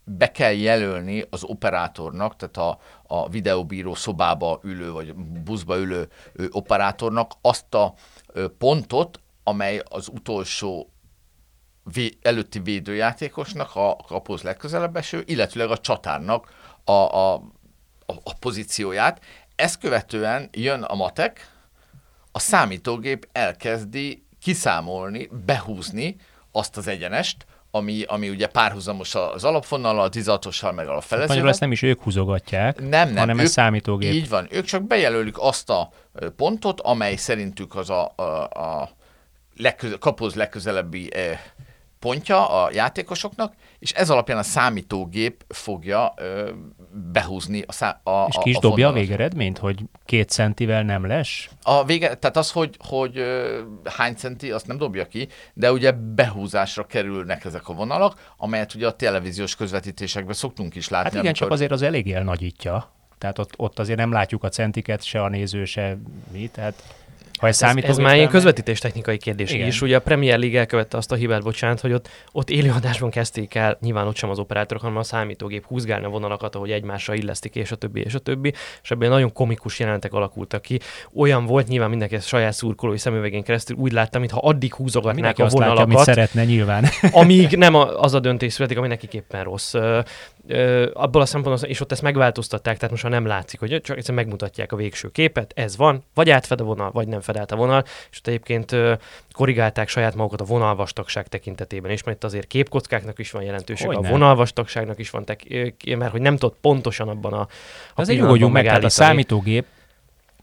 be 0.03 0.31
kell 0.31 0.53
jelölni 0.53 1.25
az 1.29 1.43
operátornak, 1.43 2.35
tehát 2.35 2.57
a, 2.57 2.79
a 3.03 3.29
videóbíró 3.29 3.95
szobába 3.95 4.59
ülő, 4.63 4.91
vagy 4.91 5.15
buszba 5.15 5.77
ülő 5.77 6.07
operátornak 6.49 7.31
azt 7.41 7.73
a 7.73 7.93
pontot, 8.57 9.19
amely 9.43 9.81
az 9.89 10.07
utolsó 10.07 10.89
vé, 11.83 12.17
előtti 12.21 12.59
védőjátékosnak 12.59 13.75
a 13.75 13.95
kapuhoz 14.07 14.41
legközelebb 14.41 14.95
eső, 14.95 15.23
illetőleg 15.25 15.69
a 15.69 15.77
csatárnak 15.77 16.53
a, 16.83 16.91
a, 16.91 17.33
a, 18.05 18.13
a 18.23 18.33
pozícióját. 18.39 19.21
Ezt 19.55 19.79
követően 19.79 20.49
jön 20.51 20.83
a 20.83 20.95
matek, 20.95 21.51
a 22.31 22.39
számítógép 22.39 23.27
elkezdi 23.31 24.23
kiszámolni, 24.41 25.29
behúzni 25.45 26.15
azt 26.51 26.77
az 26.77 26.87
egyenest, 26.87 27.45
ami, 27.71 28.03
ami 28.07 28.29
ugye 28.29 28.47
párhuzamos 28.47 29.15
az 29.15 29.43
alapvonnal, 29.43 29.99
a 29.99 30.09
16 30.09 30.45
meg 30.61 30.87
a 30.87 31.01
felezővel. 31.01 31.27
Magyarul 31.27 31.49
ezt 31.49 31.59
nem 31.59 31.71
is 31.71 31.81
ők 31.81 32.01
húzogatják, 32.01 32.79
nem, 32.79 32.89
nem, 32.89 33.15
hanem 33.15 33.37
ők, 33.37 33.43
ez 33.43 33.51
számítógép. 33.51 34.13
Így 34.13 34.29
van, 34.29 34.47
ők 34.51 34.65
csak 34.65 34.83
bejelölik 34.83 35.35
azt 35.39 35.69
a 35.69 35.89
pontot, 36.35 36.81
amely 36.81 37.15
szerintük 37.15 37.75
az 37.75 37.89
a, 37.89 38.13
a, 38.15 38.23
a 38.43 38.89
legköze, 39.55 39.95
kapuhoz 39.99 40.35
legközelebbi 40.35 41.13
eh, 41.13 41.39
pontja 41.99 42.63
a 42.63 42.69
játékosoknak, 42.73 43.53
és 43.79 43.91
ez 43.91 44.09
alapján 44.09 44.37
a 44.37 44.43
számítógép 44.43 45.45
fogja 45.47 46.13
ö, 46.17 46.51
behúzni 47.11 47.63
a, 47.67 47.71
szá- 47.71 48.07
a 48.07 48.25
És 48.29 48.37
ki 48.41 48.49
is 48.49 48.55
a 48.55 48.59
dobja 48.59 48.87
a 48.87 48.91
végeredményt, 48.91 49.57
hogy 49.57 49.83
két 50.05 50.29
centivel 50.29 50.83
nem 50.83 51.05
lesz? 51.05 51.49
A 51.61 51.85
vége, 51.85 52.15
tehát 52.15 52.37
az, 52.37 52.51
hogy, 52.51 52.75
hogy 52.87 53.17
ö, 53.17 53.61
hány 53.83 54.15
centi, 54.15 54.51
azt 54.51 54.67
nem 54.67 54.77
dobja 54.77 55.07
ki, 55.07 55.27
de 55.53 55.71
ugye 55.71 55.91
behúzásra 55.91 56.85
kerülnek 56.85 57.45
ezek 57.45 57.67
a 57.67 57.73
vonalak, 57.73 58.33
amelyet 58.37 58.73
ugye 58.73 58.87
a 58.87 58.95
televíziós 58.95 59.55
közvetítésekben 59.55 60.33
szoktunk 60.33 60.75
is 60.75 60.89
látni. 60.89 61.03
Hát 61.03 61.13
igen, 61.13 61.25
amikor... 61.25 61.47
csak 61.47 61.51
azért 61.51 61.71
az 61.71 61.81
elég 61.81 62.11
elnagyítja. 62.11 62.91
Tehát 63.17 63.39
ott, 63.39 63.53
ott 63.57 63.79
azért 63.79 63.97
nem 63.97 64.11
látjuk 64.11 64.43
a 64.43 64.49
centiket, 64.49 65.03
se 65.03 65.23
a 65.23 65.29
néző, 65.29 65.65
se 65.65 65.97
mi, 66.31 66.47
tehát 66.47 66.83
ha 67.39 67.47
ez, 67.47 67.61
ez, 67.61 67.75
ez 67.83 67.97
már 67.97 68.15
ilyen 68.15 68.29
közvetítés 68.29 68.79
technikai 68.79 69.17
kérdés 69.17 69.51
Igen. 69.51 69.67
is. 69.67 69.81
Ugye 69.81 69.95
a 69.95 69.99
Premier 69.99 70.39
League 70.39 70.59
elkövette 70.59 70.97
azt 70.97 71.11
a 71.11 71.15
hibát, 71.15 71.43
bocsánat, 71.43 71.79
hogy 71.79 71.93
ott, 71.93 72.09
ott 72.31 72.49
élőadásban 72.49 73.09
kezdték 73.09 73.55
el, 73.55 73.77
nyilván 73.81 74.07
ott 74.07 74.15
sem 74.15 74.29
az 74.29 74.39
operátorok, 74.39 74.83
hanem 74.83 74.97
a 74.97 75.03
számítógép 75.03 75.65
húzgálni 75.65 76.05
a 76.05 76.09
vonalakat, 76.09 76.55
ahogy 76.55 76.71
egymásra 76.71 77.13
illesztik, 77.13 77.55
és 77.55 77.71
a 77.71 77.75
többi, 77.75 78.01
és 78.01 78.13
a 78.13 78.19
többi. 78.19 78.53
És 78.83 78.91
ebből 78.91 79.09
nagyon 79.09 79.33
komikus 79.33 79.79
jelenetek 79.79 80.13
alakultak 80.13 80.61
ki. 80.61 80.79
Olyan 81.15 81.45
volt, 81.45 81.67
nyilván 81.67 81.89
mindenki 81.89 82.15
ezt 82.15 82.27
saját 82.27 82.53
szurkolói 82.53 82.97
szemüvegén 82.97 83.43
keresztül 83.43 83.75
úgy 83.75 83.91
láttam, 83.91 84.19
mintha 84.21 84.39
addig 84.39 84.73
húzogatnák 84.73 85.15
mindenki 85.15 85.41
a 85.41 85.47
vonalakat. 85.47 85.77
Látja, 85.77 85.93
amit 85.93 86.05
szeretne 86.05 86.45
nyilván. 86.45 86.85
amíg 87.11 87.57
nem 87.57 87.75
az 87.75 88.13
a 88.13 88.19
döntés 88.19 88.53
születik, 88.53 88.77
ami 88.77 88.87
nekik 88.87 89.23
rossz 89.43 89.75
abból 90.93 91.21
a 91.21 91.25
szempontból, 91.25 91.69
és 91.69 91.81
ott 91.81 91.91
ezt 91.91 92.01
megváltoztatták, 92.01 92.75
tehát 92.75 92.91
most 92.91 93.03
már 93.03 93.11
nem 93.11 93.25
látszik, 93.25 93.59
hogy 93.59 93.69
csak 93.69 93.97
egyszerűen 93.97 94.23
megmutatják 94.23 94.71
a 94.71 94.75
végső 94.75 95.09
képet, 95.11 95.51
ez 95.55 95.77
van, 95.77 96.03
vagy 96.13 96.29
átfed 96.29 96.61
a 96.61 96.63
vonal, 96.63 96.91
vagy 96.91 97.07
nem 97.07 97.21
fed 97.21 97.37
át 97.37 97.51
a 97.51 97.55
vonal, 97.55 97.83
és 98.11 98.17
ott 98.17 98.27
egyébként 98.27 98.75
korrigálták 99.31 99.87
saját 99.87 100.15
magukat 100.15 100.41
a 100.41 100.43
vonalvastagság 100.43 101.27
tekintetében 101.27 101.91
is, 101.91 102.03
mert 102.03 102.17
itt 102.17 102.23
azért 102.23 102.47
képkockáknak 102.47 103.19
is 103.19 103.31
van 103.31 103.43
jelentőség, 103.43 103.89
a 103.89 104.01
vonalvastagságnak 104.01 104.99
is 104.99 105.09
van, 105.09 105.25
tek- 105.25 105.47
mert 105.97 106.11
hogy 106.11 106.21
nem 106.21 106.37
tudott 106.37 106.57
pontosan 106.61 107.07
abban 107.07 107.33
a, 107.33 107.39
a 107.39 107.47
Az 107.93 108.09
egy 108.09 108.21
úgy 108.21 108.49
meg, 108.49 108.65
tehát 108.65 108.83
a 108.83 108.89
számítógép 108.89 109.65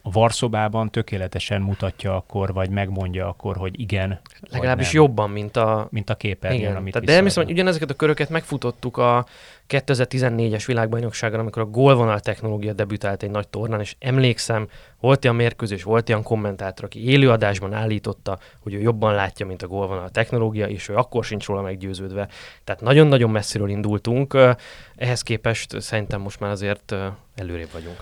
a 0.06 0.10
varszobában 0.10 0.90
tökéletesen 0.90 1.62
mutatja 1.62 2.16
akkor, 2.16 2.52
vagy 2.52 2.70
megmondja 2.70 3.28
akkor, 3.28 3.56
hogy 3.56 3.80
igen. 3.80 4.20
Legalábbis 4.50 4.92
jobban, 4.92 5.30
mint 5.30 5.56
a, 5.56 5.88
mint 5.90 6.10
a 6.10 6.14
képernyőn, 6.14 6.60
igen. 6.60 6.76
amit 6.76 6.92
Tehát, 6.92 7.08
De 7.08 7.14
elhiszem, 7.14 7.42
hogy 7.44 7.52
ugyanezeket 7.52 7.90
a 7.90 7.94
köröket 7.94 8.28
megfutottuk 8.28 8.96
a 8.96 9.26
2014-es 9.68 10.62
világbajnokságon, 10.66 11.40
amikor 11.40 11.62
a 11.62 11.66
gólvonal 11.66 12.20
technológia 12.20 12.72
debütált 12.72 13.22
egy 13.22 13.30
nagy 13.30 13.48
tornán, 13.48 13.80
és 13.80 13.96
emlékszem, 13.98 14.68
volt 15.00 15.24
olyan 15.24 15.36
mérkőzés, 15.36 15.82
volt 15.82 16.08
olyan 16.08 16.22
kommentátor, 16.22 16.84
aki 16.84 17.08
élőadásban 17.08 17.72
állította, 17.72 18.38
hogy 18.60 18.74
ő 18.74 18.80
jobban 18.80 19.14
látja, 19.14 19.46
mint 19.46 19.62
a 19.62 19.66
gólvonal 19.66 20.08
technológia, 20.08 20.66
és 20.66 20.88
ő 20.88 20.94
akkor 20.94 21.24
sincs 21.24 21.46
róla 21.46 21.62
meggyőződve. 21.62 22.28
Tehát 22.64 22.80
nagyon-nagyon 22.80 23.30
messziről 23.30 23.68
indultunk, 23.68 24.38
ehhez 24.96 25.22
képest 25.22 25.80
szerintem 25.80 26.20
most 26.20 26.40
már 26.40 26.50
azért 26.50 26.94
előrébb 27.34 27.70
vagyunk. 27.72 27.96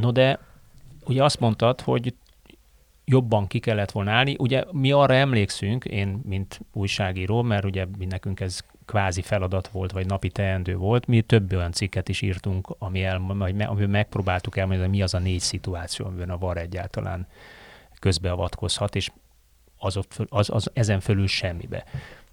No 0.00 0.10
de 0.10 0.38
ugye 1.06 1.24
azt 1.24 1.40
mondtad, 1.40 1.80
hogy 1.80 2.14
jobban 3.04 3.46
ki 3.46 3.58
kellett 3.58 3.90
volna 3.90 4.10
állni. 4.10 4.36
Ugye 4.38 4.64
mi 4.70 4.92
arra 4.92 5.14
emlékszünk, 5.14 5.84
én, 5.84 6.20
mint 6.24 6.60
újságíró, 6.72 7.42
mert 7.42 7.64
ugye 7.64 7.86
mi 7.98 8.04
nekünk 8.04 8.40
ez 8.40 8.60
kvázi 8.84 9.22
feladat 9.22 9.68
volt, 9.68 9.92
vagy 9.92 10.06
napi 10.06 10.28
teendő 10.28 10.76
volt, 10.76 11.06
mi 11.06 11.20
több 11.20 11.52
olyan 11.52 11.72
cikket 11.72 12.08
is 12.08 12.20
írtunk, 12.20 12.74
ami 12.78 13.04
el, 13.04 13.16
amiben 13.28 13.90
megpróbáltuk 13.90 14.56
elmondani, 14.56 14.88
mi 14.88 15.02
az 15.02 15.14
a 15.14 15.18
négy 15.18 15.40
szituáció, 15.40 16.06
amiben 16.06 16.30
a 16.30 16.38
VAR 16.38 16.56
egyáltalán 16.56 17.26
közbeavatkozhat, 17.98 18.96
és 18.96 19.10
az, 19.78 19.98
az, 20.28 20.50
az 20.50 20.70
ezen 20.72 21.00
fölül 21.00 21.26
semmibe. 21.26 21.84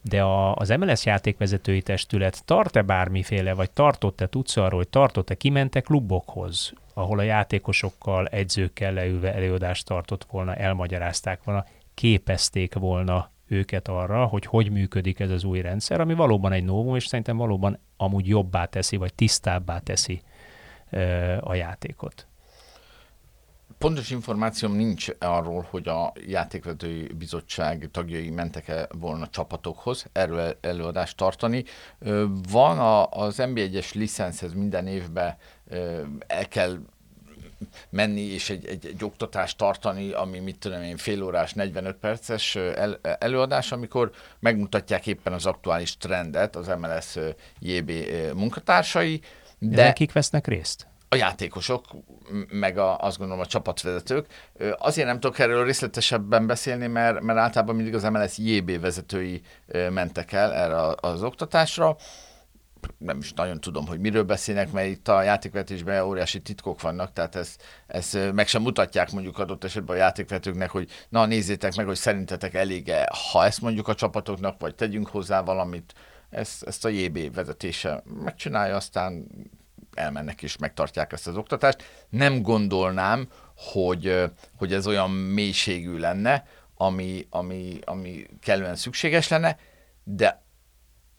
De 0.01 0.21
a, 0.21 0.55
az 0.55 0.69
MLS 0.69 1.05
játékvezetői 1.05 1.81
testület 1.81 2.45
tart-e 2.45 2.81
bármiféle, 2.81 3.53
vagy 3.53 3.71
tartott-e, 3.71 4.27
tudsz 4.27 4.57
arról, 4.57 4.79
hogy 4.79 4.87
tartott-e, 4.87 5.35
kimentek 5.35 5.83
klubokhoz, 5.83 6.73
ahol 6.93 7.19
a 7.19 7.23
játékosokkal, 7.23 8.27
edzőkkel 8.27 8.93
leülve 8.93 9.33
előadást 9.33 9.85
tartott 9.85 10.27
volna, 10.31 10.55
elmagyarázták 10.55 11.43
volna, 11.43 11.65
képezték 11.93 12.73
volna 12.73 13.31
őket 13.47 13.87
arra, 13.87 14.25
hogy 14.25 14.45
hogy 14.45 14.71
működik 14.71 15.19
ez 15.19 15.29
az 15.29 15.43
új 15.43 15.61
rendszer, 15.61 15.99
ami 15.99 16.13
valóban 16.13 16.51
egy 16.51 16.63
novum, 16.63 16.95
és 16.95 17.05
szerintem 17.05 17.37
valóban 17.37 17.79
amúgy 17.97 18.27
jobbá 18.27 18.65
teszi, 18.65 18.95
vagy 18.95 19.13
tisztábbá 19.13 19.79
teszi 19.79 20.21
a 21.39 21.53
játékot. 21.53 22.27
Pontos 23.81 24.09
információm 24.09 24.75
nincs 24.75 25.07
arról, 25.19 25.67
hogy 25.69 25.87
a 25.87 26.13
játékvetői 26.27 27.07
bizottság 27.17 27.89
tagjai 27.91 28.29
mentek-e 28.29 28.87
volna 28.91 29.27
csapatokhoz 29.27 30.05
erről 30.11 30.57
előadást 30.61 31.17
tartani. 31.17 31.63
Van 32.51 32.79
a, 32.79 33.09
az 33.09 33.35
NB1-es 33.37 33.93
licenszhez 33.93 34.53
minden 34.53 34.87
évben 34.87 35.35
el 36.27 36.47
kell 36.47 36.77
menni 37.89 38.21
és 38.21 38.49
egy, 38.49 38.65
egy, 38.65 38.85
egy 38.85 39.03
oktatást 39.03 39.57
tartani, 39.57 40.11
ami 40.11 40.39
mit 40.39 40.59
tudom 40.59 40.81
én, 40.81 40.97
fél 40.97 41.23
órás, 41.23 41.53
45 41.53 41.95
perces 41.95 42.55
el, 42.55 42.99
előadás, 43.01 43.71
amikor 43.71 44.11
megmutatják 44.39 45.07
éppen 45.07 45.33
az 45.33 45.45
aktuális 45.45 45.97
trendet 45.97 46.55
az 46.55 46.67
MLS 46.67 47.17
JB 47.59 47.91
munkatársai. 48.35 49.21
De, 49.57 49.75
de 49.75 49.93
kik 49.93 50.11
vesznek 50.11 50.47
részt? 50.47 50.90
A 51.13 51.17
játékosok, 51.17 51.85
meg 52.49 52.77
a, 52.77 52.97
azt 52.97 53.17
gondolom 53.17 53.41
a 53.41 53.45
csapatvezetők. 53.45 54.25
Azért 54.77 55.07
nem 55.07 55.19
tudok 55.19 55.39
erről 55.39 55.65
részletesebben 55.65 56.47
beszélni, 56.47 56.87
mert, 56.87 57.21
mert 57.21 57.39
általában 57.39 57.75
mindig 57.75 57.95
az 57.95 58.03
MLS 58.03 58.37
JB 58.37 58.79
vezetői 58.79 59.41
mentek 59.89 60.31
el 60.31 60.53
erre 60.53 60.95
az 60.95 61.23
oktatásra. 61.23 61.95
Nem 62.97 63.17
is 63.17 63.33
nagyon 63.33 63.59
tudom, 63.59 63.87
hogy 63.87 63.99
miről 63.99 64.23
beszélnek, 64.23 64.71
mert 64.71 64.87
itt 64.87 65.07
a 65.07 65.21
játékvetésben 65.21 66.03
óriási 66.03 66.41
titkok 66.41 66.81
vannak, 66.81 67.13
tehát 67.13 67.35
ezt, 67.35 67.63
ezt 67.87 68.33
meg 68.33 68.47
sem 68.47 68.61
mutatják 68.61 69.11
mondjuk 69.11 69.39
adott 69.39 69.63
esetben 69.63 69.95
a 69.95 69.99
játékvetőknek, 69.99 70.69
hogy 70.69 70.89
na 71.09 71.25
nézzétek 71.25 71.75
meg, 71.75 71.85
hogy 71.85 71.95
szerintetek 71.95 72.53
elége, 72.53 73.07
ha 73.31 73.45
ezt 73.45 73.61
mondjuk 73.61 73.87
a 73.87 73.95
csapatoknak, 73.95 74.59
vagy 74.59 74.75
tegyünk 74.75 75.07
hozzá 75.07 75.41
valamit, 75.41 75.93
ezt, 76.29 76.63
ezt 76.63 76.85
a 76.85 76.89
JB 76.89 77.33
vezetése 77.33 78.03
megcsinálja, 78.23 78.75
aztán 78.75 79.27
elmennek 79.93 80.41
és 80.41 80.57
megtartják 80.57 81.13
ezt 81.13 81.27
az 81.27 81.37
oktatást. 81.37 82.05
Nem 82.09 82.41
gondolnám, 82.41 83.27
hogy, 83.55 84.23
hogy 84.55 84.73
ez 84.73 84.87
olyan 84.87 85.11
mélységű 85.11 85.97
lenne, 85.97 86.45
ami, 86.75 87.27
ami, 87.29 87.79
ami 87.85 88.25
kellően 88.41 88.75
szükséges 88.75 89.27
lenne, 89.27 89.57
de 90.03 90.41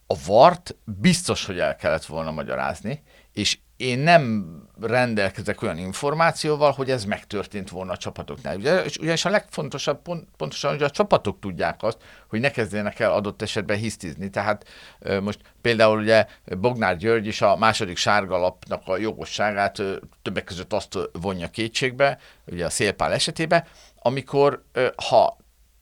a 0.07 0.14
vart 0.26 0.76
biztos, 0.85 1.45
hogy 1.45 1.59
el 1.59 1.76
kellett 1.76 2.05
volna 2.05 2.31
magyarázni, 2.31 3.02
és 3.33 3.59
én 3.83 3.99
nem 3.99 4.47
rendelkezek 4.81 5.62
olyan 5.62 5.79
információval, 5.79 6.73
hogy 6.73 6.91
ez 6.91 7.05
megtörtént 7.05 7.71
volna 7.71 7.93
a 7.93 7.97
csapatoknál. 7.97 8.57
Ugye, 8.57 8.85
és 8.85 8.97
ugyanis 8.97 9.25
a 9.25 9.31
legfontosabb 9.31 10.03
pont, 10.03 10.29
pontosan, 10.37 10.71
hogy 10.71 10.83
a 10.83 10.91
csapatok 10.91 11.41
tudják 11.41 11.83
azt, 11.83 11.97
hogy 12.29 12.41
ne 12.41 12.51
kezdjenek 12.51 13.01
el 13.01 13.12
adott 13.12 13.43
esetben 13.43 13.77
hisztizni. 13.77 14.31
Tehát 14.31 14.69
most 15.21 15.41
például 15.61 16.01
ugye 16.01 16.27
Bognár 16.45 16.97
György 16.97 17.27
is 17.27 17.43
a 17.43 17.57
második 17.57 17.97
sárgalapnak 17.97 18.83
a 18.85 18.97
jogosságát 18.97 19.83
többek 20.23 20.45
között 20.45 20.73
azt 20.73 20.99
vonja 21.12 21.49
kétségbe, 21.49 22.19
ugye 22.47 22.65
a 22.65 22.71
szélpál 22.71 23.12
esetében, 23.12 23.65
amikor 23.97 24.65
ha 25.09 25.37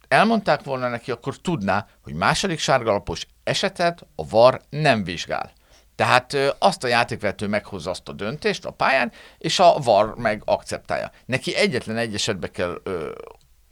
elmondták 0.09 0.63
volna 0.63 0.89
neki, 0.89 1.11
akkor 1.11 1.37
tudná, 1.37 1.87
hogy 2.03 2.15
második 2.15 2.59
sárgalapos 2.59 3.27
esetet 3.45 4.07
a 4.15 4.29
VAR 4.29 4.61
nem 4.71 5.05
vizsgál. 5.05 5.53
Tehát 6.01 6.37
azt 6.59 6.85
a 6.85 6.89
játékvető 6.89 7.47
meghozza 7.47 7.91
azt 7.91 8.09
a 8.09 8.13
döntést 8.13 8.65
a 8.65 8.71
pályán, 8.71 9.13
és 9.39 9.59
a 9.59 9.79
VAR 9.83 10.15
meg 10.17 10.43
akceptálja. 10.45 11.11
Neki 11.27 11.55
egyetlen 11.55 11.97
egy 11.97 12.15
esetbe 12.15 12.51
kell 12.51 12.81
ö, 12.83 13.11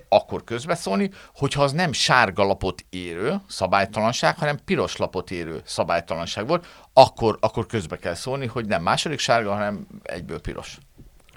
akkor 0.08 0.44
közbeszólni, 0.44 1.10
hogyha 1.34 1.62
az 1.62 1.72
nem 1.72 1.92
sárga 1.92 2.44
lapot 2.44 2.84
érő 2.90 3.40
szabálytalanság, 3.48 4.38
hanem 4.38 4.58
piros 4.64 4.96
lapot 4.96 5.30
érő 5.30 5.62
szabálytalanság 5.64 6.46
volt, 6.46 6.66
akkor, 6.92 7.38
akkor 7.40 7.66
közbe 7.66 7.96
kell 7.96 8.14
szólni, 8.14 8.46
hogy 8.46 8.66
nem 8.66 8.82
második 8.82 9.18
sárga, 9.18 9.52
hanem 9.52 9.86
egyből 10.02 10.40
piros. 10.40 10.78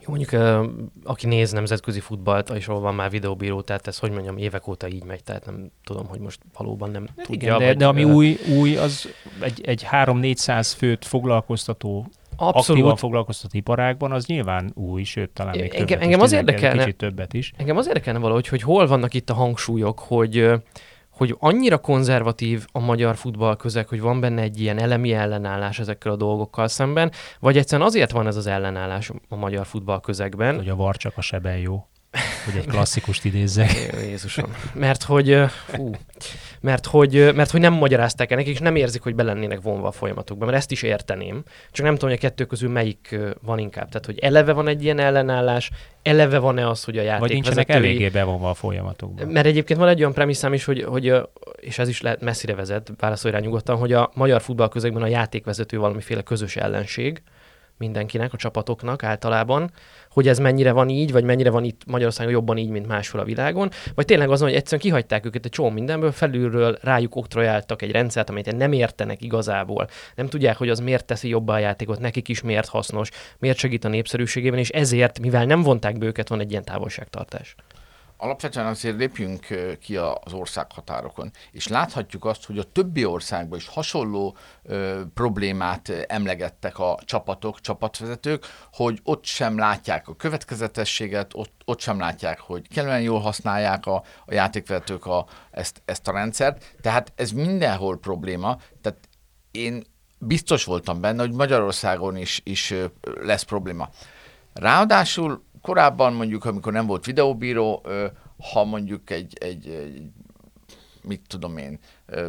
Jó, 0.01 0.13
mondjuk 0.13 0.41
aki 1.03 1.27
néz 1.27 1.51
nemzetközi 1.51 1.99
futballt, 1.99 2.49
és 2.49 2.67
ahol 2.67 2.81
van 2.81 2.95
már 2.95 3.09
videóbíró, 3.09 3.61
tehát 3.61 3.87
ez, 3.87 3.97
hogy 3.97 4.11
mondjam, 4.11 4.37
évek 4.37 4.67
óta 4.67 4.87
így 4.87 5.03
megy, 5.03 5.23
tehát 5.23 5.45
nem 5.45 5.71
tudom, 5.83 6.07
hogy 6.07 6.19
most 6.19 6.39
valóban 6.57 6.91
nem 6.91 7.03
Igen, 7.03 7.25
tudja. 7.25 7.57
De, 7.57 7.65
vagy, 7.65 7.77
de 7.77 7.87
ami 7.87 8.03
új, 8.03 8.37
új, 8.57 8.77
az 8.77 9.07
egy, 9.41 9.61
egy 9.65 9.85
3-400 9.91 10.73
főt 10.77 11.05
foglalkoztató 11.05 12.07
Abszolút. 12.35 12.69
aktívan 12.69 12.95
foglalkoztató 12.95 13.57
iparágban, 13.57 14.11
az 14.11 14.25
nyilván 14.25 14.71
új, 14.73 15.03
sőt, 15.03 15.29
talán 15.29 15.57
még 15.57 15.61
engem, 15.61 15.85
többet 15.85 16.03
engem 16.03 16.19
is, 16.19 16.25
az 16.25 16.31
érdekelne, 16.31 16.83
kicsit 16.83 16.97
többet 16.97 17.33
is. 17.33 17.53
Engem 17.57 17.77
az 17.77 17.87
érdekelne 17.87 18.19
valahogy, 18.19 18.47
hogy 18.47 18.61
hol 18.61 18.87
vannak 18.87 19.13
itt 19.13 19.29
a 19.29 19.33
hangsúlyok, 19.33 19.99
hogy 19.99 20.51
hogy 21.21 21.35
annyira 21.39 21.77
konzervatív 21.77 22.65
a 22.71 22.79
magyar 22.79 23.15
futball 23.15 23.55
közeg, 23.55 23.87
hogy 23.87 24.01
van 24.01 24.19
benne 24.19 24.41
egy 24.41 24.59
ilyen 24.59 24.79
elemi 24.79 25.13
ellenállás 25.13 25.79
ezekkel 25.79 26.11
a 26.11 26.15
dolgokkal 26.15 26.67
szemben, 26.67 27.11
vagy 27.39 27.57
egyszerűen 27.57 27.87
azért 27.87 28.11
van 28.11 28.27
ez 28.27 28.35
az 28.35 28.47
ellenállás 28.47 29.11
a 29.29 29.35
magyar 29.35 29.65
futball 29.65 29.99
közegben. 29.99 30.55
Hogy 30.55 30.69
a 30.69 30.75
var 30.75 30.97
csak 30.97 31.13
a 31.15 31.21
seben 31.21 31.57
jó. 31.57 31.85
Hogy 32.45 32.57
egy 32.57 32.67
klasszikust 32.67 33.25
idézzek. 33.25 33.71
Jézusom. 34.01 34.55
Mert 34.73 35.03
hogy, 35.03 35.43
fú, 35.65 35.91
mert 36.61 36.85
hogy, 36.85 37.31
mert 37.35 37.51
hogy 37.51 37.59
nem 37.59 37.73
magyarázták 37.73 38.31
el 38.31 38.37
nekik, 38.37 38.53
és 38.53 38.59
nem 38.59 38.75
érzik, 38.75 39.01
hogy 39.01 39.15
belennének 39.15 39.61
vonva 39.61 39.87
a 39.87 39.91
folyamatokba, 39.91 40.45
mert 40.45 40.57
ezt 40.57 40.71
is 40.71 40.81
érteném. 40.81 41.43
Csak 41.71 41.85
nem 41.85 41.93
tudom, 41.93 42.09
hogy 42.09 42.17
a 42.17 42.21
kettő 42.21 42.45
közül 42.45 42.69
melyik 42.69 43.19
van 43.41 43.59
inkább. 43.59 43.87
Tehát, 43.87 44.05
hogy 44.05 44.19
eleve 44.19 44.53
van 44.53 44.67
egy 44.67 44.83
ilyen 44.83 44.99
ellenállás, 44.99 45.71
eleve 46.01 46.39
van-e 46.39 46.67
az, 46.67 46.83
hogy 46.83 46.97
a 46.97 47.01
játék 47.01 47.19
Vagy 47.19 47.31
nincsenek 47.31 47.67
vezetői... 47.67 47.89
eléggé 47.89 48.09
bevonva 48.09 48.49
a 48.49 48.53
folyamatokban. 48.53 49.27
Mert 49.27 49.45
egyébként 49.45 49.79
van 49.79 49.89
egy 49.89 49.99
olyan 49.99 50.13
premisszám 50.13 50.53
is, 50.53 50.63
hogy, 50.63 50.83
hogy 50.83 51.13
és 51.59 51.79
ez 51.79 51.87
is 51.87 52.01
lehet 52.01 52.21
messzire 52.21 52.55
vezet, 52.55 52.91
válaszolj 52.97 53.33
rá 53.33 53.39
nyugodtan, 53.39 53.77
hogy 53.77 53.93
a 53.93 54.11
magyar 54.13 54.41
futballközegben 54.41 55.01
a 55.01 55.07
játékvezető 55.07 55.77
valamiféle 55.77 56.21
közös 56.21 56.55
ellenség, 56.55 57.21
mindenkinek, 57.81 58.33
a 58.33 58.37
csapatoknak 58.37 59.03
általában, 59.03 59.71
hogy 60.11 60.27
ez 60.27 60.39
mennyire 60.39 60.71
van 60.71 60.89
így, 60.89 61.11
vagy 61.11 61.23
mennyire 61.23 61.49
van 61.49 61.63
itt 61.63 61.81
Magyarországon 61.85 62.31
jobban 62.31 62.57
így, 62.57 62.69
mint 62.69 62.87
máshol 62.87 63.21
a 63.21 63.23
világon, 63.23 63.69
vagy 63.95 64.05
tényleg 64.05 64.29
az, 64.29 64.41
hogy 64.41 64.53
egyszerűen 64.53 64.81
kihagyták 64.81 65.25
őket 65.25 65.45
egy 65.45 65.51
csomó 65.51 65.69
mindenből, 65.69 66.11
felülről 66.11 66.77
rájuk 66.81 67.15
oktrojáltak 67.15 67.81
egy 67.81 67.91
rendszert, 67.91 68.29
amit 68.29 68.57
nem 68.57 68.71
értenek 68.71 69.21
igazából. 69.21 69.87
Nem 70.15 70.27
tudják, 70.27 70.57
hogy 70.57 70.69
az 70.69 70.79
miért 70.79 71.05
teszi 71.05 71.29
jobbá 71.29 71.53
a 71.53 71.57
játékot, 71.57 71.99
nekik 71.99 72.27
is 72.27 72.41
miért 72.41 72.67
hasznos, 72.67 73.09
miért 73.39 73.57
segít 73.57 73.85
a 73.85 73.89
népszerűségében, 73.89 74.59
és 74.59 74.69
ezért, 74.69 75.19
mivel 75.19 75.45
nem 75.45 75.61
vonták 75.61 75.97
be 75.97 76.05
őket, 76.05 76.29
van 76.29 76.39
egy 76.39 76.51
ilyen 76.51 76.63
távolságtartás. 76.63 77.55
Alapvetően 78.23 78.65
azért 78.65 78.97
lépjünk 78.97 79.47
ki 79.79 79.97
az 79.97 80.33
országhatárokon, 80.33 81.31
és 81.51 81.67
láthatjuk 81.67 82.25
azt, 82.25 82.45
hogy 82.45 82.57
a 82.57 82.71
többi 82.71 83.05
országban 83.05 83.57
is 83.57 83.67
hasonló 83.67 84.35
ö, 84.63 85.01
problémát 85.13 85.89
emlegettek 86.07 86.79
a 86.79 86.99
csapatok, 87.05 87.59
csapatvezetők, 87.61 88.45
hogy 88.73 88.99
ott 89.03 89.25
sem 89.25 89.57
látják 89.57 90.07
a 90.07 90.15
következetességet, 90.15 91.31
ott, 91.33 91.61
ott 91.65 91.79
sem 91.79 91.99
látják, 91.99 92.39
hogy 92.39 92.67
kellően 92.67 93.01
jól 93.01 93.19
használják 93.19 93.85
a, 93.85 94.03
a 94.25 94.33
játékvezetők 94.33 95.05
a, 95.05 95.25
ezt, 95.51 95.81
ezt 95.85 96.07
a 96.07 96.11
rendszert. 96.11 96.75
Tehát 96.81 97.11
ez 97.15 97.31
mindenhol 97.31 97.99
probléma. 97.99 98.57
Tehát 98.81 98.99
én 99.51 99.83
biztos 100.17 100.63
voltam 100.63 101.01
benne, 101.01 101.21
hogy 101.21 101.33
Magyarországon 101.33 102.15
is, 102.15 102.41
is 102.43 102.73
lesz 103.21 103.43
probléma. 103.43 103.89
Ráadásul 104.53 105.43
korábban 105.61 106.13
mondjuk, 106.13 106.45
amikor 106.45 106.71
nem 106.73 106.85
volt 106.85 107.05
videóbíró, 107.05 107.85
ha 108.51 108.63
mondjuk 108.63 109.09
egy, 109.09 109.37
egy, 109.39 109.67
egy 109.67 110.01
mit 111.03 111.21
tudom 111.27 111.57
én, 111.57 111.79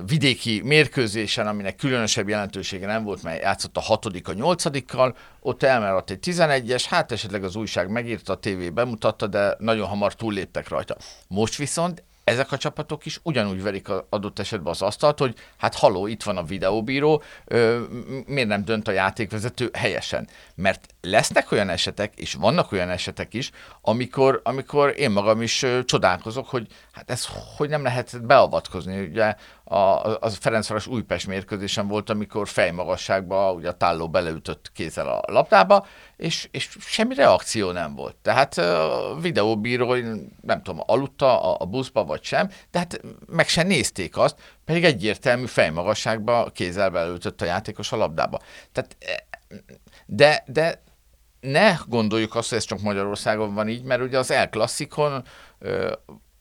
vidéki 0.07 0.61
mérkőzésen, 0.65 1.47
aminek 1.47 1.77
különösebb 1.77 2.29
jelentősége 2.29 2.87
nem 2.87 3.05
volt, 3.05 3.23
mert 3.23 3.43
játszott 3.43 3.77
a 3.77 3.81
hatodik 3.81 4.29
a 4.29 4.33
nyolcadikkal, 4.33 5.17
ott 5.41 5.63
elmaradt 5.63 6.11
egy 6.11 6.19
11-es, 6.23 6.85
hát 6.89 7.13
esetleg 7.13 7.45
az 7.45 7.57
újság 7.57 7.91
megírta, 7.91 8.33
a 8.33 8.37
tévé 8.37 8.71
bemutatta, 8.71 9.27
de 9.27 9.57
nagyon 9.59 9.89
hamar 9.89 10.15
túlléptek 10.15 10.69
rajta. 10.69 10.97
Most 11.29 11.57
viszont 11.57 12.03
ezek 12.25 12.53
a 12.53 12.57
csapatok 12.57 13.07
is 13.07 13.21
ugyanúgy 13.23 13.63
verik 13.63 13.89
a 13.89 14.07
adott 14.11 14.39
esetben 14.39 14.73
az 14.73 14.83
asztalt, 14.83 15.19
hogy 15.19 15.35
hát 15.57 15.75
haló, 15.75 16.07
itt 16.07 16.23
van 16.23 16.37
a 16.37 16.43
videóbíró, 16.43 17.23
miért 18.27 18.49
nem 18.49 18.65
dönt 18.65 18.89
a 18.89 18.93
játékvezető 18.93 19.71
helyesen? 19.73 20.29
Mert 20.55 20.92
lesznek 21.03 21.53
olyan 21.53 21.69
esetek, 21.69 22.15
és 22.17 22.35
vannak 22.35 22.73
olyan 22.73 22.91
esetek 22.91 23.35
is, 23.35 23.51
amikor, 23.81 24.41
amikor 24.45 24.95
én 24.97 25.11
magam 25.11 25.43
is 25.43 25.67
csodálkozok, 25.85 26.49
hogy 26.49 26.67
hát 26.93 27.11
ez 27.11 27.27
hogy 27.57 27.69
nem 27.69 27.83
lehet 27.83 28.27
beavatkozni. 28.27 29.01
Ugye 29.01 29.35
a, 29.65 29.77
az 30.21 30.37
Ferencváros 30.37 30.87
Újpest 30.87 31.27
mérkőzésen 31.27 31.89
volt, 31.89 32.11
amikor 32.11 32.49
fejmagasságba 32.49 33.53
ugye 33.53 33.69
a 33.69 33.77
tálló 33.77 34.09
beleütött 34.09 34.71
kézzel 34.75 35.09
a 35.09 35.33
labdába, 35.33 35.87
és, 36.17 36.49
és 36.51 36.77
semmi 36.81 37.15
reakció 37.15 37.71
nem 37.71 37.95
volt. 37.95 38.17
Tehát 38.17 38.59
a 38.59 39.17
videóbíró, 39.21 39.95
nem 40.41 40.63
tudom, 40.63 40.83
aludta 40.87 41.43
a, 41.43 41.57
a 41.61 41.65
buszba 41.65 42.05
vagy 42.05 42.23
sem, 42.23 42.51
de 42.71 42.79
hát 42.79 43.01
meg 43.27 43.49
sem 43.49 43.67
nézték 43.67 44.17
azt, 44.17 44.37
pedig 44.65 44.85
egyértelmű 44.85 45.47
fejmagasságba 45.47 46.51
kézzel 46.55 46.91
beleütött 46.91 47.41
a 47.41 47.45
játékos 47.45 47.93
a 47.93 47.97
labdába. 47.97 48.41
Tehát, 48.73 48.97
e, 49.01 49.25
de, 50.07 50.45
de 50.47 50.83
ne 51.43 51.75
gondoljuk 51.87 52.35
azt, 52.35 52.49
hogy 52.49 52.59
ez 52.59 52.65
csak 52.65 52.81
Magyarországon 52.81 53.55
van 53.55 53.69
így, 53.69 53.83
mert 53.83 54.03
ugye 54.03 54.19
az 54.19 54.31
El 54.31 54.49
Klasszikon 54.49 55.25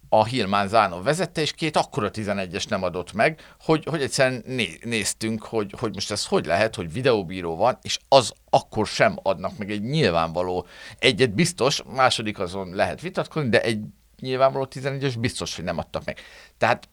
a 0.09 0.25
Hilmán 0.25 0.67
Zánó 0.67 1.01
vezette, 1.01 1.41
és 1.41 1.51
két 1.51 1.77
akkora 1.77 2.09
11-es 2.13 2.69
nem 2.69 2.83
adott 2.83 3.13
meg, 3.13 3.55
hogy, 3.59 3.85
hogy 3.85 4.01
egyszerűen 4.01 4.43
né- 4.45 4.85
néztünk, 4.85 5.43
hogy, 5.43 5.73
hogy 5.79 5.93
most 5.93 6.11
ez 6.11 6.25
hogy 6.25 6.45
lehet, 6.45 6.75
hogy 6.75 6.93
videóbíró 6.93 7.55
van, 7.55 7.77
és 7.81 7.99
az 8.07 8.33
akkor 8.49 8.87
sem 8.87 9.17
adnak 9.23 9.57
meg 9.57 9.71
egy 9.71 9.81
nyilvánvaló, 9.81 10.65
egyet 10.99 11.33
biztos, 11.33 11.81
második 11.95 12.39
azon 12.39 12.75
lehet 12.75 13.01
vitatkozni, 13.01 13.49
de 13.49 13.61
egy 13.61 13.79
nyilvánvaló 14.19 14.67
11-es 14.69 15.15
biztos, 15.19 15.55
hogy 15.55 15.63
nem 15.63 15.77
adtak 15.77 16.05
meg. 16.05 16.17
Tehát 16.57 16.89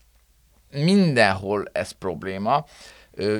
mindenhol 0.71 1.68
ez 1.73 1.90
probléma. 1.90 2.64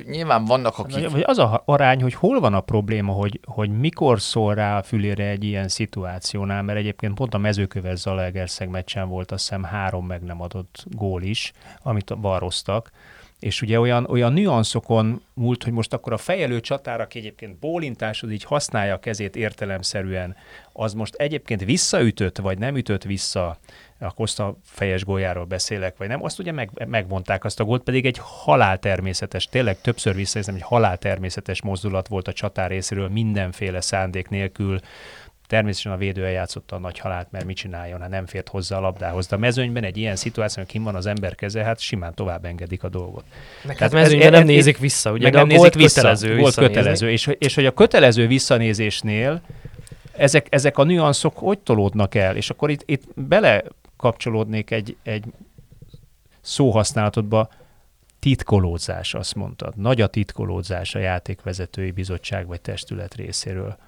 Nyilván 0.05 0.45
vannak, 0.45 0.79
akik... 0.79 1.11
Vagy 1.11 1.23
az 1.27 1.38
a 1.38 1.62
arány, 1.64 2.03
hogy 2.03 2.14
hol 2.14 2.41
van 2.41 2.55
a 2.55 2.61
probléma, 2.61 3.12
hogy, 3.12 3.41
hogy 3.45 3.79
mikor 3.79 4.21
szól 4.21 4.55
rá 4.55 4.79
a 4.79 4.83
fülére 4.83 5.25
egy 5.25 5.45
ilyen 5.45 5.69
szituációnál, 5.69 6.62
mert 6.62 6.79
egyébként 6.79 7.14
pont 7.14 7.35
a 7.35 7.38
mezőköves 7.38 7.99
Zalaegerszeg 7.99 8.69
meccsen 8.69 9.09
volt 9.09 9.33
azt 9.33 9.49
hiszem 9.49 9.62
három 9.62 10.07
meg 10.07 10.23
nem 10.23 10.41
adott 10.41 10.85
gól 10.91 11.23
is, 11.23 11.53
amit 11.83 12.21
balroztak, 12.21 12.91
és 13.40 13.62
ugye 13.62 13.81
olyan, 13.81 14.07
olyan 14.11 14.33
nüanszokon 14.33 15.22
múlt, 15.35 15.64
hogy 15.64 15.72
most 15.72 15.92
akkor 15.92 16.12
a 16.12 16.16
fejelő 16.16 16.61
csatár, 16.61 17.01
aki 17.01 17.18
egyébként 17.18 17.59
bólintásod 17.59 18.33
így 18.33 18.44
használja 18.44 18.94
a 18.94 18.98
kezét 18.98 19.37
értelemszerűen, 19.37 20.37
az 20.72 20.94
most 20.94 21.14
egyébként 21.14 21.64
visszaütött, 21.64 22.38
vagy 22.38 22.59
nem 22.59 22.77
ütött 22.77 23.03
vissza, 23.03 23.59
a 24.01 24.12
Costa 24.12 24.57
fejes 24.64 25.05
góljáról 25.05 25.44
beszélek, 25.44 25.96
vagy 25.96 26.09
nem, 26.09 26.24
azt 26.24 26.38
ugye 26.38 26.53
meg, 26.53 26.70
megmondták 26.87 27.44
azt 27.44 27.61
a 27.61 27.64
gólt, 27.64 27.83
pedig 27.83 28.07
egy 28.07 28.18
haláltermészetes, 28.20 29.46
tényleg 29.46 29.81
többször 29.81 30.14
visszaérzem, 30.14 30.55
egy 30.55 30.62
haláltermészetes 30.62 31.62
mozdulat 31.62 32.09
volt 32.09 32.29
a 32.29 32.33
csatár 32.33 32.70
részéről, 32.70 33.09
mindenféle 33.09 33.81
szándék 33.81 34.29
nélkül, 34.29 34.81
Természetesen 35.49 35.93
a 35.93 35.97
védő 35.97 36.25
eljátszotta 36.25 36.77
a 36.77 36.79
nagy 36.79 36.99
halált, 36.99 37.31
mert 37.31 37.45
mit 37.45 37.57
csináljon, 37.57 38.01
ha 38.01 38.09
nem 38.09 38.27
fért 38.27 38.49
hozzá 38.49 38.77
a 38.77 38.81
labdához. 38.81 39.27
De 39.27 39.37
a 39.37 39.39
mezőnyben 39.39 39.85
egy 39.85 39.97
ilyen 39.97 40.17
szituáció, 40.17 40.65
kim 40.65 40.83
van 40.83 40.95
az 40.95 41.07
ember 41.07 41.35
keze, 41.35 41.65
hát 41.65 41.81
simán 41.81 42.15
tovább 42.15 42.45
engedik 42.45 42.83
a 42.83 42.89
dolgot. 42.89 43.25
Tehát 43.63 43.93
mezőnyben 43.93 44.31
nem 44.31 44.45
nézik 44.45 44.79
vissza, 44.79 45.13
ugye? 45.13 45.23
Meg 45.23 45.33
nem 45.33 45.47
nézik 45.47 45.75
vissza, 45.75 46.01
kötelező 46.01 46.37
volt 46.37 46.55
kötelező. 46.55 47.11
És, 47.11 47.31
és 47.39 47.55
hogy 47.55 47.67
a 47.67 47.73
kötelező 47.73 48.27
visszanézésnél 48.27 49.41
ezek, 50.17 50.47
ezek 50.51 50.79
a 50.79 50.85
nüanszok 50.85 51.37
hogy 51.37 51.59
tolódnak 51.59 52.15
el? 52.15 52.37
És 52.37 52.51
akkor 52.51 52.71
itt, 52.71 52.83
itt 52.87 53.03
bele 53.15 53.63
kapcsolódnék 53.97 54.71
egy, 54.71 54.97
egy 55.03 55.25
szóhasználatodba, 56.41 57.49
titkolódzás, 58.19 59.15
azt 59.15 59.35
mondtad. 59.35 59.77
Nagy 59.77 60.01
a 60.01 60.07
titkolódzás 60.07 60.95
a 60.95 60.99
játékvezetői 60.99 61.91
bizottság 61.91 62.47
vagy 62.47 62.61
testület 62.61 63.15
részéről. 63.15 63.79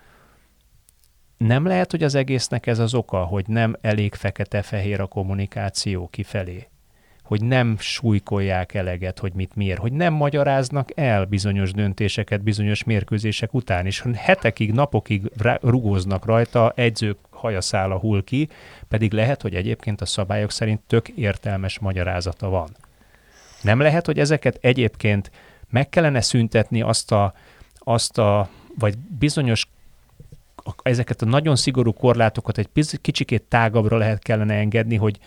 Nem 1.44 1.66
lehet, 1.66 1.90
hogy 1.90 2.02
az 2.02 2.14
egésznek 2.14 2.66
ez 2.66 2.78
az 2.78 2.94
oka, 2.94 3.24
hogy 3.24 3.46
nem 3.46 3.76
elég 3.80 4.14
fekete-fehér 4.14 5.00
a 5.00 5.06
kommunikáció 5.06 6.08
kifelé? 6.08 6.68
Hogy 7.22 7.44
nem 7.44 7.76
súlykolják 7.78 8.74
eleget, 8.74 9.18
hogy 9.18 9.32
mit 9.32 9.54
miért, 9.54 9.78
hogy 9.78 9.92
nem 9.92 10.12
magyaráznak 10.12 10.88
el 10.94 11.24
bizonyos 11.24 11.72
döntéseket 11.72 12.42
bizonyos 12.42 12.84
mérkőzések 12.84 13.54
után, 13.54 13.86
és 13.86 14.04
hetekig, 14.14 14.72
napokig 14.72 15.32
rugóznak 15.60 16.24
rajta, 16.24 16.72
egyzők 16.76 17.18
hajaszála 17.30 17.98
hull 17.98 18.22
ki, 18.24 18.48
pedig 18.88 19.12
lehet, 19.12 19.42
hogy 19.42 19.54
egyébként 19.54 20.00
a 20.00 20.06
szabályok 20.06 20.50
szerint 20.50 20.80
tök 20.86 21.08
értelmes 21.08 21.78
magyarázata 21.78 22.48
van. 22.48 22.68
Nem 23.62 23.80
lehet, 23.80 24.06
hogy 24.06 24.18
ezeket 24.18 24.58
egyébként 24.60 25.30
meg 25.70 25.88
kellene 25.88 26.20
szüntetni 26.20 26.82
azt 26.82 27.12
a, 27.12 27.34
azt 27.74 28.18
a 28.18 28.48
vagy 28.78 28.98
bizonyos 28.98 29.66
ezeket 30.82 31.22
a 31.22 31.26
nagyon 31.26 31.56
szigorú 31.56 31.92
korlátokat 31.92 32.58
egy 32.58 32.68
kicsikét 33.00 33.42
tágabbra 33.42 33.96
lehet 33.96 34.22
kellene 34.22 34.54
engedni, 34.54 34.96
hogy 34.96 35.18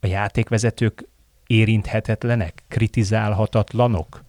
a 0.00 0.06
játékvezetők 0.06 1.08
érinthetetlenek, 1.46 2.62
kritizálhatatlanok, 2.68 4.24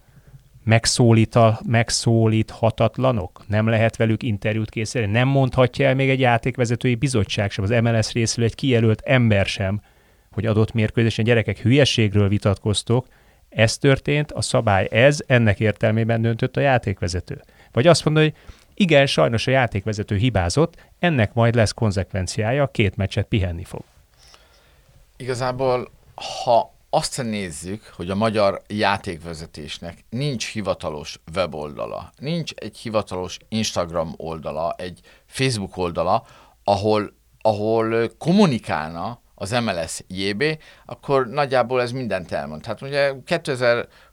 megszólítal, 0.63 1.59
megszólíthatatlanok, 1.67 3.43
nem 3.47 3.67
lehet 3.67 3.95
velük 3.95 4.23
interjút 4.23 4.69
készíteni, 4.69 5.11
nem 5.11 5.27
mondhatja 5.27 5.87
el 5.87 5.95
még 5.95 6.09
egy 6.09 6.19
játékvezetői 6.19 6.95
bizottság 6.95 7.51
sem, 7.51 7.63
az 7.63 7.69
MLS 7.69 8.11
részről 8.11 8.45
egy 8.45 8.55
kijelölt 8.55 9.01
ember 9.01 9.45
sem, 9.45 9.81
hogy 10.31 10.45
adott 10.45 10.73
mérkőzésen 10.73 11.25
gyerekek 11.25 11.57
hülyességről 11.57 12.27
vitatkoztok, 12.27 13.07
ez 13.49 13.77
történt, 13.77 14.31
a 14.31 14.41
szabály 14.41 14.87
ez, 14.91 15.19
ennek 15.27 15.59
értelmében 15.59 16.21
döntött 16.21 16.57
a 16.57 16.61
játékvezető. 16.61 17.41
Vagy 17.71 17.87
azt 17.87 18.05
mondja, 18.05 18.23
hogy 18.23 18.33
igen, 18.81 19.05
sajnos 19.05 19.47
a 19.47 19.51
játékvezető 19.51 20.15
hibázott, 20.15 20.75
ennek 20.99 21.33
majd 21.33 21.55
lesz 21.55 21.71
konzekvenciája, 21.71 22.67
két 22.67 22.95
meccset 22.95 23.27
pihenni 23.27 23.63
fog. 23.63 23.81
Igazából, 25.17 25.91
ha 26.43 26.73
azt 26.89 27.23
nézzük, 27.23 27.91
hogy 27.95 28.09
a 28.09 28.15
magyar 28.15 28.61
játékvezetésnek 28.67 30.05
nincs 30.09 30.51
hivatalos 30.51 31.19
weboldala, 31.35 32.11
nincs 32.17 32.51
egy 32.51 32.77
hivatalos 32.77 33.37
Instagram 33.49 34.13
oldala, 34.17 34.75
egy 34.77 34.99
Facebook 35.25 35.77
oldala, 35.77 36.25
ahol, 36.63 37.13
ahol 37.41 38.09
kommunikálna 38.17 39.21
az 39.35 39.51
MLS 39.51 40.03
JB, 40.07 40.43
akkor 40.85 41.27
nagyjából 41.27 41.81
ez 41.81 41.91
mindent 41.91 42.31
elmond. 42.31 42.65
Hát 42.65 42.81
ugye 42.81 43.13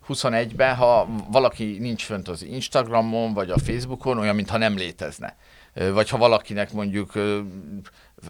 2021-ben, 0.08 0.74
ha 0.74 1.08
valaki 1.30 1.76
nincs 1.78 2.04
fönt 2.04 2.28
az 2.28 2.42
Instagramon, 2.42 3.34
vagy 3.34 3.50
a 3.50 3.58
Facebookon, 3.58 4.18
olyan, 4.18 4.34
mintha 4.34 4.56
nem 4.56 4.76
létezne. 4.76 5.36
Vagy 5.92 6.08
ha 6.08 6.18
valakinek 6.18 6.72
mondjuk 6.72 7.12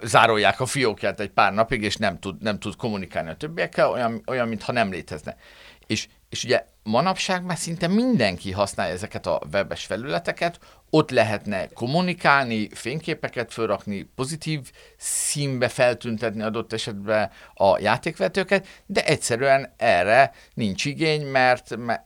zárolják 0.03 0.61
a 0.61 0.67
fiókját 0.67 1.21
egy 1.21 1.31
pár 1.31 1.53
napig, 1.53 1.83
és 1.83 1.97
nem 1.97 2.19
tud, 2.19 2.43
nem 2.43 2.59
tud 2.59 2.77
kommunikálni 2.77 3.31
a 3.31 3.37
többiekkel, 3.37 3.91
olyan, 3.91 4.23
olyan 4.27 4.49
mintha 4.49 4.73
nem 4.73 4.91
létezne. 4.91 5.37
És, 5.87 6.09
és 6.29 6.45
ugye 6.45 6.65
manapság 6.83 7.45
már 7.45 7.57
szinte 7.57 7.87
mindenki 7.87 8.53
használja 8.53 8.95
ezeket 8.95 9.27
a 9.27 9.41
webes 9.53 9.85
felületeket, 9.85 10.59
ott 10.97 11.11
lehetne 11.11 11.69
kommunikálni, 11.69 12.69
fényképeket 12.73 13.53
felrakni, 13.53 14.09
pozitív 14.15 14.71
színbe 14.97 15.69
feltüntetni 15.69 16.43
adott 16.43 16.73
esetben 16.73 17.31
a 17.55 17.79
játékvetőket, 17.79 18.67
de 18.87 19.05
egyszerűen 19.05 19.75
erre 19.77 20.33
nincs 20.55 20.85
igény, 20.85 21.27
mert, 21.27 21.77
mert 21.77 22.05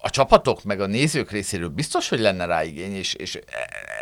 a 0.00 0.10
csapatok 0.10 0.62
meg 0.62 0.80
a 0.80 0.86
nézők 0.86 1.30
részéről 1.30 1.68
biztos, 1.68 2.08
hogy 2.08 2.18
lenne 2.18 2.44
rá 2.44 2.64
igény, 2.64 2.94
és, 2.94 3.14
és 3.14 3.38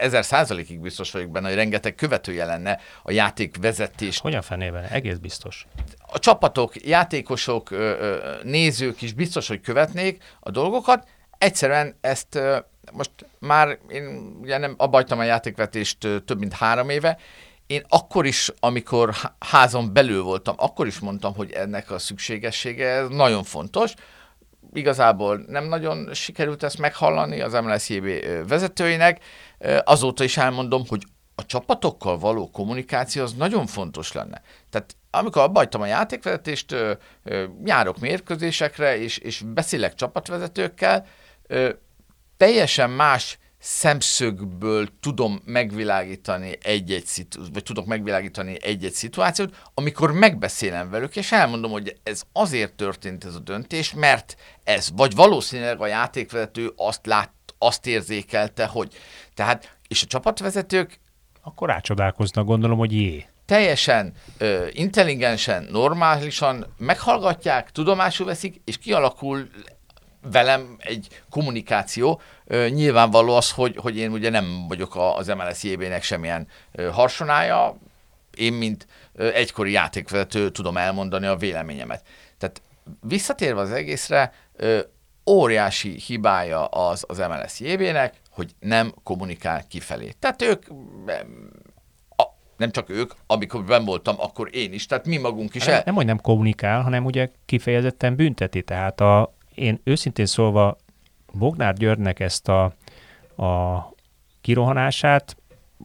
ezer 0.01 0.25
százalékig 0.25 0.81
biztos 0.81 1.11
vagyok 1.11 1.31
benne, 1.31 1.47
hogy 1.47 1.57
rengeteg 1.57 1.95
követője 1.95 2.45
lenne 2.45 2.81
a 3.03 3.11
játék 3.11 3.57
vezetés. 3.61 4.19
Hogyan 4.19 4.43
fenében? 4.43 4.85
Egész 4.85 5.17
biztos. 5.17 5.67
A 6.07 6.19
csapatok, 6.19 6.87
játékosok, 6.87 7.71
nézők 8.43 9.03
is 9.03 9.13
biztos, 9.13 9.49
hogy 9.49 9.61
követnék 9.61 10.23
a 10.41 10.51
dolgokat. 10.51 11.09
Egyszerűen 11.39 11.97
ezt 12.01 12.39
most 12.93 13.11
már 13.39 13.79
én 13.89 14.37
ugye 14.41 14.59
nem 14.59 14.75
abbajtam 14.77 15.19
a 15.19 15.25
játékvetést 15.25 15.99
több 15.99 16.39
mint 16.39 16.53
három 16.53 16.89
éve, 16.89 17.19
én 17.67 17.85
akkor 17.89 18.27
is, 18.27 18.53
amikor 18.61 19.15
házon 19.39 19.93
belül 19.93 20.23
voltam, 20.23 20.55
akkor 20.59 20.87
is 20.87 20.99
mondtam, 20.99 21.35
hogy 21.35 21.53
ennek 21.53 21.91
a 21.91 21.99
szükségessége 21.99 23.03
nagyon 23.09 23.43
fontos, 23.43 23.95
igazából 24.73 25.45
nem 25.49 25.65
nagyon 25.65 26.15
sikerült 26.15 26.63
ezt 26.63 26.79
meghallani 26.79 27.41
az 27.41 27.53
MLSJB 27.53 28.07
vezetőinek. 28.49 29.25
Azóta 29.85 30.25
is 30.25 30.37
elmondom, 30.37 30.83
hogy 30.89 31.03
a 31.35 31.47
csapatokkal 31.47 32.19
való 32.19 32.51
kommunikáció 32.51 33.23
az 33.23 33.33
nagyon 33.33 33.67
fontos 33.67 34.13
lenne. 34.13 34.43
Tehát 34.71 34.97
amikor 35.11 35.43
abbajtam 35.43 35.81
a 35.81 35.87
játékvezetést, 35.87 36.77
járok 37.65 37.99
mérkőzésekre, 37.99 38.99
és, 38.99 39.19
és 39.19 39.43
beszélek 39.47 39.95
csapatvezetőkkel, 39.95 41.07
teljesen 42.45 42.91
más 42.91 43.39
szemszögből 43.59 44.89
tudom 45.01 45.41
megvilágítani 45.45 46.59
egy-egy 46.63 47.07
szitu- 47.07 47.49
vagy 47.53 47.63
tudok 47.63 47.87
megvilágítani 47.87 48.57
egy-egy 48.63 48.93
szituációt, 48.93 49.55
amikor 49.75 50.13
megbeszélem 50.13 50.91
velük, 50.91 51.17
és 51.17 51.33
elmondom, 51.33 51.71
hogy 51.71 51.97
ez 52.03 52.23
azért 52.33 52.73
történt 52.73 53.25
ez 53.25 53.35
a 53.35 53.39
döntés, 53.39 53.95
mert 53.95 54.37
ez, 54.65 54.89
vagy 54.97 55.15
valószínűleg 55.15 55.81
a 55.81 55.87
játékvezető 55.87 56.73
azt 56.77 57.07
lát, 57.07 57.33
azt 57.59 57.87
érzékelte, 57.87 58.67
hogy. 58.67 58.93
Tehát, 59.35 59.77
és 59.89 60.03
a 60.03 60.07
csapatvezetők 60.07 61.01
akkor 61.43 61.69
rácsodálkoznak, 61.69 62.47
gondolom, 62.47 62.79
hogy 62.79 62.93
jé. 62.93 63.27
Teljesen 63.47 64.13
ö, 64.39 64.67
intelligensen, 64.73 65.69
normálisan 65.71 66.75
meghallgatják, 66.79 67.71
tudomásul 67.71 68.27
veszik, 68.27 68.61
és 68.65 68.79
kialakul 68.79 69.49
velem 70.31 70.77
egy 70.79 71.23
kommunikáció. 71.31 72.21
Nyilvánvaló 72.69 73.37
az, 73.37 73.51
hogy, 73.51 73.77
hogy 73.77 73.97
én 73.97 74.11
ugye 74.13 74.31
nem 74.31 74.65
vagyok 74.69 74.97
az 74.97 75.27
MLS 75.27 75.63
JB-nek 75.63 76.03
semmilyen 76.03 76.49
harsonája, 76.93 77.77
én, 78.37 78.53
mint 78.53 78.87
egykori 79.17 79.71
játékvezető 79.71 80.51
tudom 80.51 80.77
elmondani 80.77 81.27
a 81.27 81.37
véleményemet. 81.37 82.05
Tehát 82.39 82.63
visszatérve 83.01 83.61
az 83.61 83.71
egészre, 83.71 84.33
óriási 85.27 85.99
hibája 86.07 86.65
az 86.65 87.05
az 87.09 87.19
MLS 87.19 87.61
JB-nek, 87.61 88.15
hogy 88.31 88.51
nem 88.61 88.95
kommunikál 89.03 89.65
kifelé. 89.69 90.15
Tehát 90.19 90.43
ők 90.43 90.67
nem 92.57 92.71
csak 92.71 92.91
ők, 92.91 93.13
amikor 93.27 93.65
ben 93.65 93.85
voltam, 93.85 94.15
akkor 94.19 94.49
én 94.53 94.73
is, 94.73 94.87
tehát 94.87 95.07
mi 95.07 95.17
magunk 95.17 95.55
is 95.55 95.67
el... 95.67 95.83
Nem, 95.85 95.95
hogy 95.95 96.07
nem 96.07 96.21
kommunikál, 96.21 96.83
hanem 96.83 97.05
ugye 97.05 97.31
kifejezetten 97.47 98.17
bünteti. 98.17 98.63
Tehát 98.63 99.01
a, 99.01 99.35
én 99.55 99.81
őszintén 99.85 100.27
szólva 100.27 100.77
Bognár 101.33 101.75
Györgynek 101.75 102.21
ezt 102.21 102.49
a, 102.49 102.65
a 103.45 103.83
kirohanását 104.41 105.37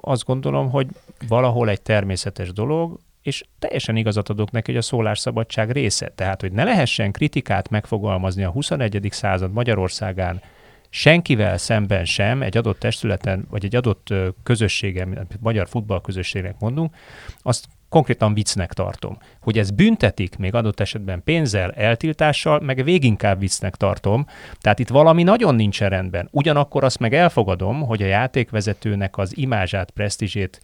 azt 0.02 0.26
gondolom, 0.26 0.70
hogy 0.70 0.88
valahol 1.28 1.70
egy 1.70 1.82
természetes 1.82 2.52
dolog, 2.52 3.00
és 3.22 3.44
teljesen 3.60 3.96
igazat 3.96 4.30
adok 4.30 4.52
neki, 4.52 4.72
hogy 4.72 4.80
a 4.80 4.84
szólásszabadság 4.84 5.72
része. 5.72 6.12
Tehát, 6.16 6.42
hogy 6.42 6.52
ne 6.52 6.64
lehessen 6.64 7.12
kritikát 7.12 7.70
megfogalmazni 7.70 8.44
a 8.44 8.50
21. 8.50 9.08
század 9.12 9.52
Magyarországán 9.52 10.42
senkivel 10.90 11.58
szemben 11.58 12.06
sem, 12.06 12.42
egy 12.42 12.58
adott 12.58 12.80
testületen, 12.80 13.46
vagy 13.50 13.66
egy 13.66 13.76
adott 13.76 14.14
közösségen, 14.44 15.28
magyar 15.40 15.68
futballközösségnek 15.68 16.56
mondunk, 16.60 16.96
azt 17.42 17.68
konkrétan 17.90 18.34
viccnek 18.34 18.74
tartom. 18.74 19.18
Hogy 19.42 19.58
ez 19.58 19.72
büntetik, 19.72 20.38
még 20.38 20.56
adott 20.56 20.80
esetben 20.80 21.24
pénzzel, 21.24 21.72
eltiltással, 21.72 22.60
meg 22.60 22.84
véginkább 22.84 23.40
viccnek 23.40 23.76
tartom. 23.76 24.26
Tehát 24.60 24.80
itt 24.80 24.90
valami 24.90 25.24
nagyon 25.24 25.56
nincs 25.56 25.80
rendben. 25.80 26.28
Ugyanakkor 26.32 26.84
azt 26.84 27.00
meg 27.00 27.14
elfogadom, 27.14 27.82
hogy 27.82 28.02
a 28.02 28.06
játékvezetőnek 28.06 29.18
az 29.18 29.38
imázsát, 29.38 29.92
presztízsét 29.92 30.62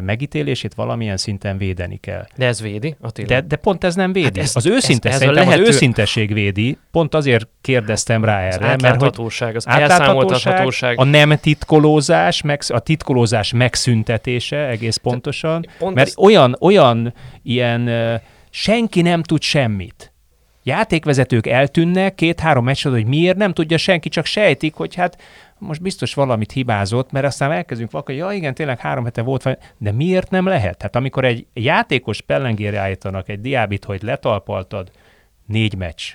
megítélését 0.00 0.74
valamilyen 0.74 1.16
szinten 1.16 1.58
védeni 1.58 1.96
kell. 1.96 2.26
De 2.36 2.46
ez 2.46 2.60
védi, 2.60 2.96
Attila? 3.00 3.26
De, 3.26 3.40
de 3.40 3.56
pont 3.56 3.84
ez 3.84 3.94
nem 3.94 4.12
védi. 4.12 4.24
Hát 4.24 4.38
ez, 4.38 4.56
az 4.56 4.66
őszinte, 4.66 5.08
ez, 5.08 5.14
ez 5.14 5.20
szerintem 5.20 5.46
lehető... 5.46 5.62
az 5.62 5.68
őszintesség 5.68 6.32
védi, 6.32 6.78
pont 6.90 7.14
azért 7.14 7.48
kérdeztem 7.60 8.24
rá 8.24 8.40
erre. 8.40 8.72
Az 8.72 8.82
mert 8.82 9.16
hogy 9.16 9.56
az 9.56 9.66
elszámoltathatóság. 9.66 10.98
A 10.98 11.04
nem 11.04 11.36
titkolózás, 11.40 12.42
meg, 12.42 12.60
a 12.68 12.78
titkolózás 12.78 13.52
megszüntetése 13.52 14.66
egész 14.66 14.96
pontosan, 14.96 15.66
pont 15.78 15.94
mert 15.94 16.08
ez... 16.08 16.16
olyan, 16.16 16.56
olyan 16.60 17.14
ilyen 17.42 17.90
senki 18.50 19.02
nem 19.02 19.22
tud 19.22 19.42
semmit 19.42 20.10
játékvezetők 20.66 21.46
eltűnnek 21.46 22.14
két-három 22.14 22.64
meccs, 22.64 22.86
hogy 22.86 23.06
miért 23.06 23.36
nem 23.36 23.52
tudja 23.52 23.78
senki, 23.78 24.08
csak 24.08 24.24
sejtik, 24.24 24.74
hogy 24.74 24.94
hát 24.94 25.18
most 25.58 25.82
biztos 25.82 26.14
valamit 26.14 26.52
hibázott, 26.52 27.12
mert 27.12 27.26
aztán 27.26 27.52
elkezdünk 27.52 27.90
vakar, 27.90 28.14
ja 28.14 28.32
igen, 28.32 28.54
tényleg 28.54 28.78
három 28.78 29.04
hete 29.04 29.22
volt, 29.22 29.58
de 29.78 29.92
miért 29.92 30.30
nem 30.30 30.46
lehet? 30.46 30.82
Hát 30.82 30.96
amikor 30.96 31.24
egy 31.24 31.46
játékos 31.52 32.20
pellengére 32.20 32.78
állítanak 32.78 33.28
egy 33.28 33.40
diábit, 33.40 33.84
hogy 33.84 34.02
letalpaltad 34.02 34.90
négy 35.46 35.76
meccs, 35.76 36.14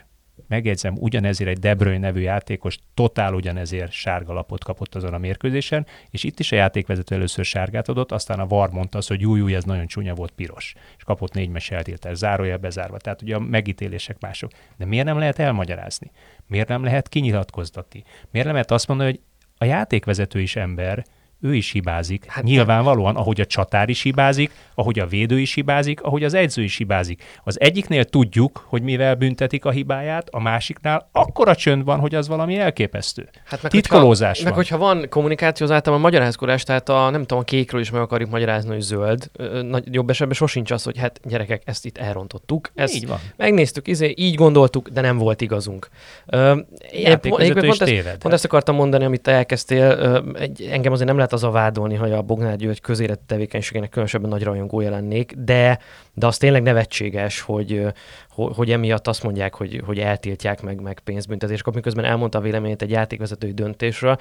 megjegyzem, 0.52 0.96
ugyanezért 1.00 1.50
egy 1.50 1.60
De 1.60 1.98
nevű 1.98 2.20
játékos 2.20 2.80
totál 2.94 3.34
ugyanezért 3.34 3.92
sárga 3.92 4.34
lapot 4.34 4.64
kapott 4.64 4.96
azon 4.96 5.14
a 5.14 5.18
mérkőzésen, 5.18 5.86
és 6.10 6.24
itt 6.24 6.40
is 6.40 6.52
a 6.52 6.56
játékvezető 6.56 7.16
először 7.16 7.46
sárgát 7.46 7.90
adott, 7.90 8.12
aztán 8.12 8.40
a 8.40 8.48
VAR 8.48 8.70
mondta 8.70 8.98
azt, 8.98 9.08
hogy 9.08 9.26
új, 9.26 9.42
új, 9.42 9.56
ez 9.56 9.64
nagyon 9.64 9.88
csúnya 9.88 10.14
volt, 10.14 10.32
piros, 10.32 10.74
és 10.98 11.04
kapott 11.04 11.34
négy 11.34 11.50
meccs 11.50 11.72
eltiltás, 11.72 12.18
zárója 12.18 12.58
bezárva. 12.58 12.98
Tehát 12.98 13.22
ugye 13.22 13.36
a 13.36 13.40
megítélések 13.40 14.20
mások. 14.20 14.52
De 14.78 14.86
miért 14.86 15.06
nem 15.06 15.18
lehet 15.18 15.40
elmagyarázni? 15.40 16.12
Miért 16.48 16.68
nem 16.68 16.84
lehet 16.84 17.10
kinyilatkoztatni? 17.10 18.04
Miért 18.32 18.46
nem 18.46 18.56
lehet 18.56 18.72
azt 18.72 18.88
mondani, 18.88 19.10
hogy 19.10 19.20
a 19.62 19.66
játékvezető 19.66 20.40
is 20.40 20.56
ember, 20.56 21.06
ő 21.42 21.56
is 21.56 21.72
hibázik. 21.72 22.26
Hát 22.28 22.44
Nyilvánvalóan, 22.44 23.16
ahogy 23.16 23.42
a 23.42 23.46
csatár 23.46 23.90
is 23.90 24.02
hibázik, 24.02 24.52
ahogy 24.76 25.00
a 25.00 25.06
védő 25.06 25.40
is 25.40 25.54
hibázik, 25.54 26.02
ahogy 26.02 26.24
az 26.24 26.34
edző 26.34 26.64
is 26.64 26.78
hibázik. 26.78 27.24
Az 27.44 27.60
egyiknél 27.60 28.04
tudjuk, 28.04 28.66
hogy 28.68 28.82
mivel 28.82 29.16
büntetik 29.16 29.66
a 29.66 29.72
hibáját, 29.72 30.28
a 30.32 30.40
másiknál 30.40 31.10
akkora 31.12 31.56
csönd 31.56 31.84
van, 31.84 32.00
hogy 32.00 32.16
az 32.16 32.28
valami 32.28 32.58
elképesztő. 32.58 33.30
Hát 33.46 33.62
meg 33.62 33.72
Titkolózás 33.72 34.38
hogyha, 34.38 34.44
van. 34.44 34.58
Meg 34.58 34.68
hogyha 34.68 34.78
van 34.78 35.10
kommunikáció, 35.10 35.66
az 35.66 35.72
általában 35.72 36.06
a 36.06 36.10
magyarázkodás, 36.10 36.64
tehát 36.64 36.90
a, 36.90 37.10
nem 37.10 37.22
tudom, 37.22 37.40
a 37.40 37.44
kékről 37.44 37.82
is 37.82 37.90
meg 37.90 38.02
akarjuk 38.02 38.30
magyarázni, 38.30 38.70
hogy 38.70 38.82
zöld. 38.82 39.32
Nagy, 39.62 39.94
jobb 39.94 40.10
esetben 40.10 40.36
sosincs 40.36 40.72
az, 40.72 40.84
hogy 40.84 40.98
hát 40.98 41.20
gyerekek, 41.24 41.62
ezt 41.66 41.86
itt 41.86 41.98
elrontottuk. 41.98 42.72
Ezt 42.76 42.96
így 42.96 43.08
van. 43.08 43.20
Megnéztük, 43.36 43.88
izé, 43.88 44.14
így 44.18 44.36
gondoltuk, 44.36 44.90
de 44.90 45.02
nem 45.02 45.18
volt 45.18 45.42
igazunk. 45.42 45.90
Uh, 46.28 46.60
pont, 47.22 47.54
pont, 47.54 47.82
ezt, 47.82 48.18
pont 48.18 48.34
ezt 48.34 48.46
akartam 48.46 48.76
mondani, 48.76 49.06
amit 49.06 49.22
te 49.22 49.32
elkezdtél. 49.32 50.24
Egy, 50.40 50.68
engem 50.72 50.92
azért 50.92 51.08
nem 51.08 51.16
lehet 51.16 51.31
lehet 51.32 51.34
az 51.34 51.44
a 51.44 51.62
vádolni, 51.62 51.96
hogy 51.96 52.12
a 52.12 52.22
Bognár 52.22 52.56
György 52.56 52.82
közéleti 52.82 53.24
tevékenységének 53.26 53.90
különösebben 53.90 54.30
nagy 54.30 54.44
rajongója 54.44 54.90
lennék, 54.90 55.34
de, 55.38 55.80
de 56.14 56.28
az 56.28 56.38
tényleg 56.38 56.62
nevetséges, 56.62 57.42
hogy, 57.42 57.86
hogy 58.30 58.72
emiatt 58.72 59.08
azt 59.08 59.24
mondják, 59.24 59.56
hogy, 59.56 59.82
hogy 59.86 60.00
eltiltják 60.00 60.62
meg, 60.62 60.82
meg 60.82 61.00
pénzbüntetést 61.00 61.64
kap, 61.64 61.76
miközben 61.76 62.06
elmondta 62.06 62.38
a 62.38 62.42
véleményét 62.42 62.82
egy 62.82 62.90
játékvezetői 62.90 63.52
döntésről, 63.52 64.18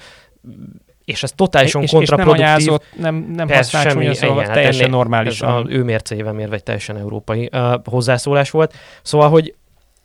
és 1.05 1.23
ez 1.23 1.31
totálisan 1.31 1.81
és, 1.81 1.91
kontraproduktív. 1.91 2.57
És 2.57 2.65
nem, 2.65 3.15
nem, 3.15 3.31
nem 3.35 3.47
használt 3.47 3.89
semmi, 3.89 4.15
szóval 4.15 4.41
igen, 4.41 4.53
teljesen 4.53 4.81
ennél, 4.81 4.95
normális. 4.95 5.41
A, 5.41 5.65
ő 5.67 5.83
mércével 5.83 6.33
mérve 6.33 6.55
egy 6.55 6.63
teljesen 6.63 6.97
európai 6.97 7.49
uh, 7.51 7.73
hozzászólás 7.83 8.49
volt. 8.49 8.73
Szóval, 9.01 9.29
hogy 9.29 9.55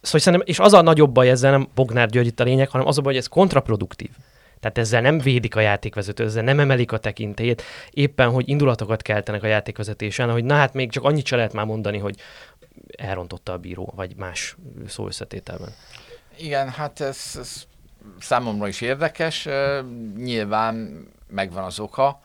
Szóval 0.00 0.20
szerintem, 0.20 0.48
és 0.48 0.58
az 0.58 0.72
a 0.72 0.82
nagyobb 0.82 1.12
baj 1.12 1.30
ezzel 1.30 1.50
nem 1.50 1.68
Bognár 1.74 2.08
György 2.08 2.26
itt 2.26 2.40
a 2.40 2.44
lényeg, 2.44 2.68
hanem 2.68 2.86
az 2.86 2.98
a 2.98 3.00
baj, 3.00 3.12
hogy 3.12 3.22
ez 3.22 3.28
kontraproduktív. 3.28 4.10
Tehát 4.60 4.78
ezzel 4.78 5.00
nem 5.00 5.18
védik 5.18 5.56
a 5.56 5.60
játékvezető, 5.60 6.24
ezzel 6.24 6.42
nem 6.42 6.60
emelik 6.60 6.92
a 6.92 6.98
tekintélyét, 6.98 7.62
éppen, 7.90 8.30
hogy 8.30 8.48
indulatokat 8.48 9.02
keltenek 9.02 9.42
a 9.42 9.46
játékvezetésen, 9.46 10.30
hogy 10.30 10.44
na 10.44 10.54
hát 10.54 10.74
még 10.74 10.90
csak 10.90 11.04
annyit 11.04 11.26
se 11.26 11.36
lehet 11.36 11.52
már 11.52 11.66
mondani, 11.66 11.98
hogy 11.98 12.16
elrontotta 12.98 13.52
a 13.52 13.58
bíró, 13.58 13.92
vagy 13.96 14.16
más 14.16 14.56
szó 14.86 15.06
összetételben. 15.06 15.68
Igen, 16.38 16.68
hát 16.68 17.00
ez, 17.00 17.36
ez 17.38 17.66
számomra 18.20 18.68
is 18.68 18.80
érdekes. 18.80 19.48
Nyilván 20.16 21.06
megvan 21.28 21.64
az 21.64 21.80
oka, 21.80 22.20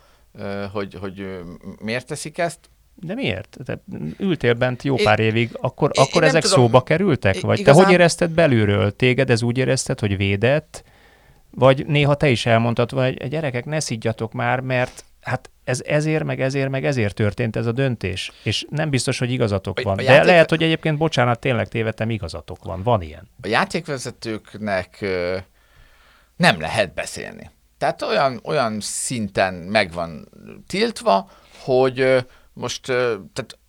hogy, 0.72 0.94
hogy 0.94 1.40
miért 1.80 2.08
teszik 2.08 2.38
ezt. 2.38 2.60
De 2.96 3.14
miért? 3.14 3.58
Te 3.66 3.82
ültél 4.18 4.54
bent 4.54 4.84
jó 4.84 4.96
pár 4.96 5.20
évig, 5.20 5.50
akkor, 5.54 5.92
én, 5.94 6.04
akkor 6.04 6.22
én 6.22 6.30
ezek 6.30 6.42
tudom, 6.42 6.58
szóba 6.58 6.84
kerültek? 6.84 7.42
Vagy 7.42 7.60
igazán... 7.60 7.80
te 7.80 7.84
hogy 7.84 7.94
érezted 7.94 8.32
belülről? 8.32 8.96
Téged 8.96 9.30
ez 9.30 9.42
úgy 9.42 9.58
érezted, 9.58 10.00
hogy 10.00 10.18
védett, 10.18 10.84
vagy 11.52 11.86
néha 11.86 12.16
te 12.16 12.30
is 12.30 12.46
elmondtad, 12.46 12.92
hogy 12.92 13.28
gyerekek, 13.28 13.66
ne 13.66 13.80
szidjatok 13.80 14.34
már, 14.34 14.60
mert 14.60 15.06
hát 15.22 15.50
ez 15.64 15.82
ezért, 15.86 16.24
meg 16.24 16.42
ezért, 16.42 16.70
meg 16.70 16.86
ezért 16.86 17.16
történt 17.16 17.56
ez 17.56 17.66
a 17.66 17.72
döntés. 17.72 18.32
És 18.44 18.66
nem 18.70 18.90
biztos, 18.90 19.20
hogy 19.20 19.32
igazatok 19.32 19.82
van. 19.82 19.98
A 19.98 20.02
játék... 20.02 20.20
De 20.20 20.32
lehet, 20.32 20.50
hogy 20.50 20.64
egyébként, 20.64 20.98
bocsánat, 20.98 21.40
tényleg 21.40 21.68
tévedtem, 21.68 22.10
igazatok 22.10 22.64
van. 22.64 22.84
Van 22.84 23.02
ilyen. 23.02 23.30
A 23.42 23.48
játékvezetőknek 23.48 25.06
nem 26.36 26.60
lehet 26.60 26.94
beszélni. 26.94 27.50
Tehát 27.78 28.02
olyan, 28.02 28.40
olyan 28.44 28.78
szinten 28.80 29.54
meg 29.54 29.92
van 29.92 30.30
tiltva, 30.68 31.30
hogy 31.64 32.26
most 32.54 32.86
tehát 33.34 33.60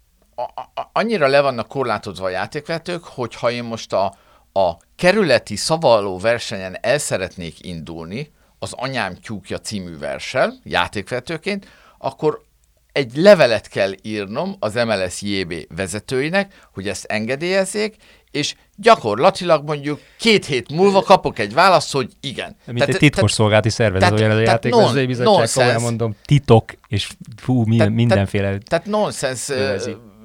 annyira 0.92 1.27
le 1.27 1.40
vannak 1.40 1.68
korlátozva 1.68 2.25
a 2.25 2.29
játékvezetők, 2.29 3.05
hogy 3.05 3.35
ha 3.35 3.51
én 3.51 3.64
most 3.64 3.92
a, 3.92 4.14
a 4.53 4.77
kerületi 4.97 5.57
szavaló 5.57 6.19
versenyen 6.19 6.77
el 6.81 6.99
szeretnék 6.99 7.65
indulni, 7.67 8.33
az 8.59 8.73
Anyám 8.73 9.15
tyúkja 9.15 9.59
című 9.59 9.99
versel, 9.99 10.55
játékvetőként, 10.65 11.67
akkor 11.99 12.43
egy 12.93 13.17
levelet 13.17 13.69
kell 13.69 13.93
írnom 14.03 14.57
az 14.59 14.75
MLS 14.75 15.23
JB 15.23 15.55
vezetőinek, 15.77 16.69
hogy 16.73 16.88
ezt 16.88 17.05
engedélyezzék, 17.05 17.97
és 18.31 18.55
gyakorlatilag 18.77 19.65
mondjuk 19.65 20.01
két 20.19 20.47
hét 20.47 20.71
múlva 20.71 21.03
kapok 21.03 21.38
egy 21.38 21.53
választ, 21.53 21.93
hogy 21.93 22.12
igen. 22.21 22.57
Mint 22.67 22.79
tehát, 22.79 22.95
egy 22.95 23.01
titkos 23.01 23.33
szolgálati 23.33 23.71
szervezet, 23.71 24.12
olyan 24.12 24.31
ez 24.31 24.37
a 24.37 24.41
játékvezetői 24.41 25.07
bizottság, 25.07 25.49
komolyan 25.55 25.83
mondom, 25.83 26.17
titok, 26.25 26.73
és 26.88 27.09
fú, 27.37 27.62
milyen, 27.62 27.79
tehát, 27.79 27.93
mindenféle. 27.93 28.45
Tehát, 28.45 28.65
tehát 28.69 28.87
nonsens 28.87 29.51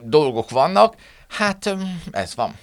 dolgok 0.04 0.50
vannak, 0.50 0.96
hát 1.28 1.76
ez 2.12 2.36
van. 2.36 2.56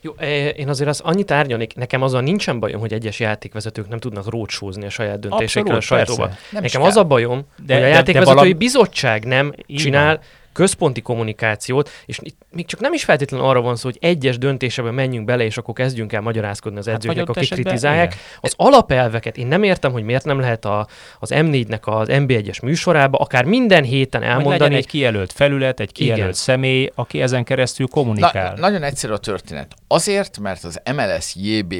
Jó, 0.00 0.12
én 0.56 0.68
azért 0.68 0.88
az 0.88 1.00
annyit 1.00 1.30
árnyalnék, 1.30 1.74
nekem 1.74 2.02
azzal 2.02 2.20
nincsen 2.20 2.60
bajom, 2.60 2.80
hogy 2.80 2.92
egyes 2.92 3.20
játékvezetők 3.20 3.88
nem 3.88 3.98
tudnak 3.98 4.30
rócsózni 4.30 4.86
a 4.86 4.90
saját 4.90 5.18
döntésekről, 5.18 5.76
a 5.76 5.80
saját 5.80 6.10
Nekem 6.50 6.82
az 6.82 6.96
a 6.96 7.04
bajom, 7.04 7.46
de, 7.66 7.74
hogy 7.74 7.82
a 7.82 7.86
játékvezetői 7.86 8.24
de 8.24 8.34
valami... 8.34 8.52
bizottság 8.52 9.24
nem 9.24 9.52
Igen. 9.66 9.82
csinál 9.82 10.20
központi 10.56 11.00
kommunikációt, 11.00 11.90
és 12.06 12.18
itt 12.22 12.36
még 12.50 12.66
csak 12.66 12.80
nem 12.80 12.92
is 12.92 13.04
feltétlenül 13.04 13.46
arra 13.46 13.60
van 13.60 13.76
szó, 13.76 13.88
hogy 13.88 13.98
egyes 14.00 14.38
döntésekben 14.38 14.94
menjünk 14.94 15.26
bele, 15.26 15.44
és 15.44 15.56
akkor 15.56 15.74
kezdjünk 15.74 16.12
el 16.12 16.20
magyarázkodni 16.20 16.78
az 16.78 16.86
hát 16.86 16.94
edzőknek, 16.94 17.26
hát, 17.26 17.36
akik 17.36 17.50
kritizálják. 17.50 18.12
Igen. 18.12 18.24
Az 18.40 18.54
alapelveket 18.56 19.36
én 19.36 19.46
nem 19.46 19.62
értem, 19.62 19.92
hogy 19.92 20.02
miért 20.02 20.24
nem 20.24 20.40
lehet 20.40 20.64
a, 20.64 20.86
az 21.18 21.30
M4-nek 21.34 21.82
az 21.82 22.08
MB1-es 22.10 22.62
műsorába 22.62 23.18
akár 23.18 23.44
minden 23.44 23.84
héten 23.84 24.22
elmondani. 24.22 24.70
Hogy 24.70 24.82
egy 24.82 24.86
kijelölt 24.86 25.32
felület, 25.32 25.80
egy 25.80 25.92
kijelölt 25.92 26.20
Igen. 26.20 26.32
személy, 26.32 26.90
aki 26.94 27.22
ezen 27.22 27.44
keresztül 27.44 27.86
kommunikál. 27.86 28.54
Na, 28.54 28.60
nagyon 28.60 28.82
egyszerű 28.82 29.12
a 29.12 29.18
történet. 29.18 29.74
Azért, 29.88 30.38
mert 30.38 30.64
az 30.64 30.80
MLS 30.94 31.34
JB 31.34 31.74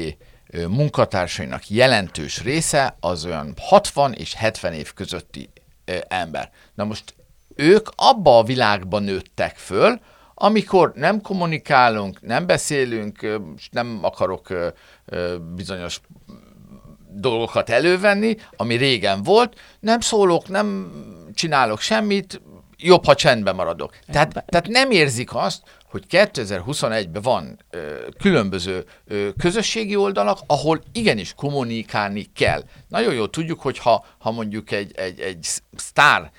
munkatársainak 0.67 1.69
jelentős 1.69 2.43
része 2.43 2.97
az 2.99 3.25
olyan 3.25 3.53
60 3.61 4.13
és 4.13 4.33
70 4.33 4.73
év 4.73 4.93
közötti 4.93 5.49
ember. 6.07 6.49
Na 6.73 6.83
most 6.83 7.15
ők 7.57 7.87
abba 7.95 8.37
a 8.37 8.43
világban 8.43 9.03
nőttek 9.03 9.57
föl, 9.57 9.99
amikor 10.33 10.91
nem 10.95 11.21
kommunikálunk, 11.21 12.21
nem 12.21 12.45
beszélünk, 12.45 13.39
nem 13.71 13.99
akarok 14.01 14.47
bizonyos 15.55 15.99
dolgokat 17.09 17.69
elővenni, 17.69 18.37
ami 18.55 18.75
régen 18.75 19.23
volt, 19.23 19.59
nem 19.79 19.99
szólok, 19.99 20.47
nem 20.47 20.91
csinálok 21.33 21.79
semmit, 21.79 22.41
jobb, 22.77 23.05
ha 23.05 23.15
csendben 23.15 23.55
maradok. 23.55 23.97
Tehát, 24.11 24.43
tehát 24.45 24.67
nem 24.67 24.91
érzik 24.91 25.35
azt, 25.35 25.61
hogy 25.89 26.03
2021-ben 26.09 27.21
van 27.21 27.59
ö, 27.69 28.07
különböző 28.21 28.85
ö, 29.05 29.29
közösségi 29.37 29.95
oldalak, 29.95 30.39
ahol 30.47 30.81
igenis 30.91 31.33
kommunikálni 31.33 32.25
kell. 32.35 32.63
Nagyon 32.87 33.13
jól 33.13 33.29
tudjuk, 33.29 33.61
hogy 33.61 33.77
ha, 33.77 34.05
ha 34.17 34.31
mondjuk 34.31 34.71
egy, 34.71 34.91
egy, 34.95 35.19
egy 35.19 35.47
sztár 35.75 36.31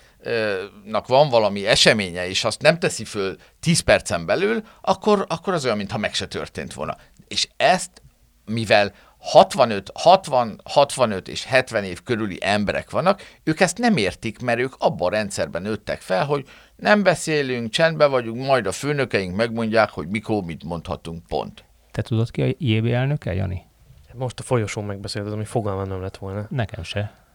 nak 0.85 1.07
van 1.07 1.29
valami 1.29 1.67
eseménye, 1.67 2.29
és 2.29 2.45
azt 2.45 2.63
nem 2.63 2.79
teszi 2.79 3.05
föl 3.05 3.37
10 3.61 3.81
percen 3.81 4.27
belül, 4.27 4.63
akkor, 4.81 5.25
akkor 5.29 5.53
az 5.53 5.65
olyan, 5.65 5.77
mintha 5.77 5.99
meg 5.99 6.15
se 6.15 6.27
történt 6.27 6.75
volna. 6.75 6.97
És 7.29 7.49
ezt, 7.57 8.03
mivel 8.45 8.93
65, 9.19 9.91
60, 9.95 10.61
65 10.65 11.29
és 11.29 11.45
70 11.45 11.85
év 11.85 12.03
körüli 12.03 12.39
emberek 12.41 12.91
vannak, 12.91 13.23
ők 13.45 13.61
ezt 13.61 13.79
nem 13.79 13.97
értik, 13.97 14.39
mert 14.39 14.59
ők 14.59 14.75
abban 14.79 15.07
a 15.07 15.17
rendszerben 15.17 15.63
nőttek 15.63 16.01
fel, 16.01 16.25
hogy 16.25 16.49
nem 16.77 17.03
beszélünk, 17.03 17.71
csendben 17.71 18.11
vagyunk, 18.11 18.47
majd 18.47 18.67
a 18.67 18.73
főnökeink 18.73 19.37
megmondják, 19.37 19.91
hogy 19.91 20.09
mikor 20.09 20.45
mit 20.45 20.65
mondhatunk, 20.65 21.27
pont. 21.27 21.65
Te 21.91 22.03
tudod 22.03 22.31
ki 22.31 22.43
a 22.43 22.55
JB 22.59 22.87
elnöke, 22.87 23.35
Jani? 23.35 23.67
Most 24.15 24.41
a 24.41 24.43
folyosón 24.43 24.85
megbeszélted, 24.85 25.33
ami 25.33 25.45
fogalmam 25.45 25.89
nem 25.89 26.01
lett 26.01 26.17
volna. 26.17 26.47
Nekem 26.51 26.83
se. 26.83 27.28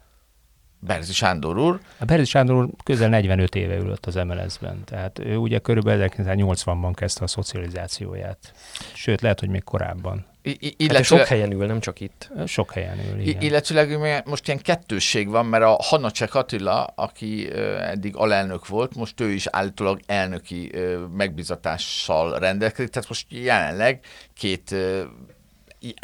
Berzi 0.85 1.13
Sándor 1.13 1.57
úr. 1.57 1.79
A 1.97 2.05
Berzi 2.05 2.25
Sándor 2.25 2.55
úr 2.55 2.69
közel 2.83 3.09
45 3.09 3.55
éve 3.55 3.75
ülött 3.75 4.05
az 4.05 4.15
MLS-ben, 4.15 4.83
tehát 4.85 5.19
ő 5.19 5.35
ugye 5.35 5.59
körülbelül 5.59 6.07
1980-ban 6.17 6.91
kezdte 6.95 7.23
a 7.23 7.27
szocializációját. 7.27 8.53
Sőt, 8.93 9.21
lehet, 9.21 9.39
hogy 9.39 9.49
még 9.49 9.63
korábban. 9.63 10.25
I- 10.41 10.73
illetve... 10.77 10.95
Hát 10.95 11.05
sok 11.05 11.25
helyen 11.25 11.51
ül, 11.51 11.65
nem 11.65 11.79
csak 11.79 11.99
itt. 11.99 12.29
Sok 12.45 12.71
helyen 12.71 12.99
ül, 13.13 13.19
igen. 13.19 13.41
Illetőleg 13.41 14.23
most 14.25 14.47
ilyen 14.47 14.59
kettősség 14.59 15.29
van, 15.29 15.45
mert 15.45 15.63
a 15.63 15.77
Hanacsek 15.81 16.35
Attila, 16.35 16.83
aki 16.83 17.49
eddig 17.79 18.15
alelnök 18.15 18.67
volt, 18.67 18.95
most 18.95 19.19
ő 19.19 19.29
is 19.29 19.47
állítólag 19.47 19.99
elnöki 20.05 20.71
megbizatással 21.17 22.39
rendelkezik, 22.39 22.91
tehát 22.91 23.09
most 23.09 23.25
jelenleg 23.29 23.99
két 24.37 24.75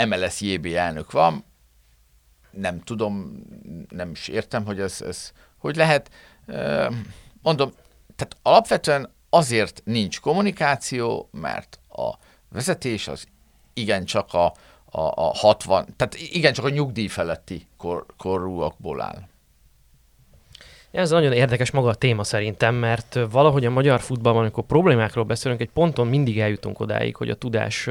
MLS 0.08 0.42
JB 0.42 0.66
elnök 0.66 1.12
van, 1.12 1.44
nem 2.52 2.82
tudom, 2.82 3.44
nem 3.90 4.12
is 4.12 4.28
értem, 4.28 4.66
hogy 4.66 4.80
ez, 4.80 5.02
ez 5.02 5.32
hogy 5.58 5.76
lehet. 5.76 6.12
Mondom, 7.42 7.72
tehát 8.16 8.38
alapvetően 8.42 9.10
azért 9.30 9.82
nincs 9.86 10.20
kommunikáció, 10.20 11.30
mert 11.32 11.80
a 11.90 12.14
vezetés 12.50 13.08
az 13.08 13.28
igencsak 13.74 14.34
a, 14.34 14.46
a, 14.92 15.02
a 15.02 15.32
60, 15.36 15.86
tehát 15.96 16.16
igencsak 16.16 16.66
a 16.66 16.70
nyugdíj 16.70 17.08
feletti 17.08 17.68
kor, 17.78 18.06
korúakból 18.18 19.02
áll. 19.02 19.28
Ez 20.92 21.10
nagyon 21.10 21.32
érdekes 21.32 21.72
maga 21.72 21.90
a 21.90 21.96
téma 21.96 22.24
szerintem, 22.24 22.76
mert 22.76 23.20
valahogy 23.32 23.66
a 23.66 23.70
magyar 23.70 24.00
futballban, 24.00 24.42
amikor 24.42 24.64
problémákról 24.64 25.24
beszélünk, 25.24 25.62
egy 25.62 25.70
ponton 25.70 26.08
mindig 26.08 26.40
eljutunk 26.40 26.80
odáig, 26.80 27.16
hogy 27.16 27.30
a 27.30 27.36
tudás 27.36 27.90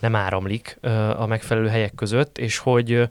nem 0.00 0.16
áramlik 0.16 0.78
a 1.16 1.26
megfelelő 1.26 1.68
helyek 1.68 1.94
között, 1.94 2.38
és 2.38 2.58
hogy 2.58 3.08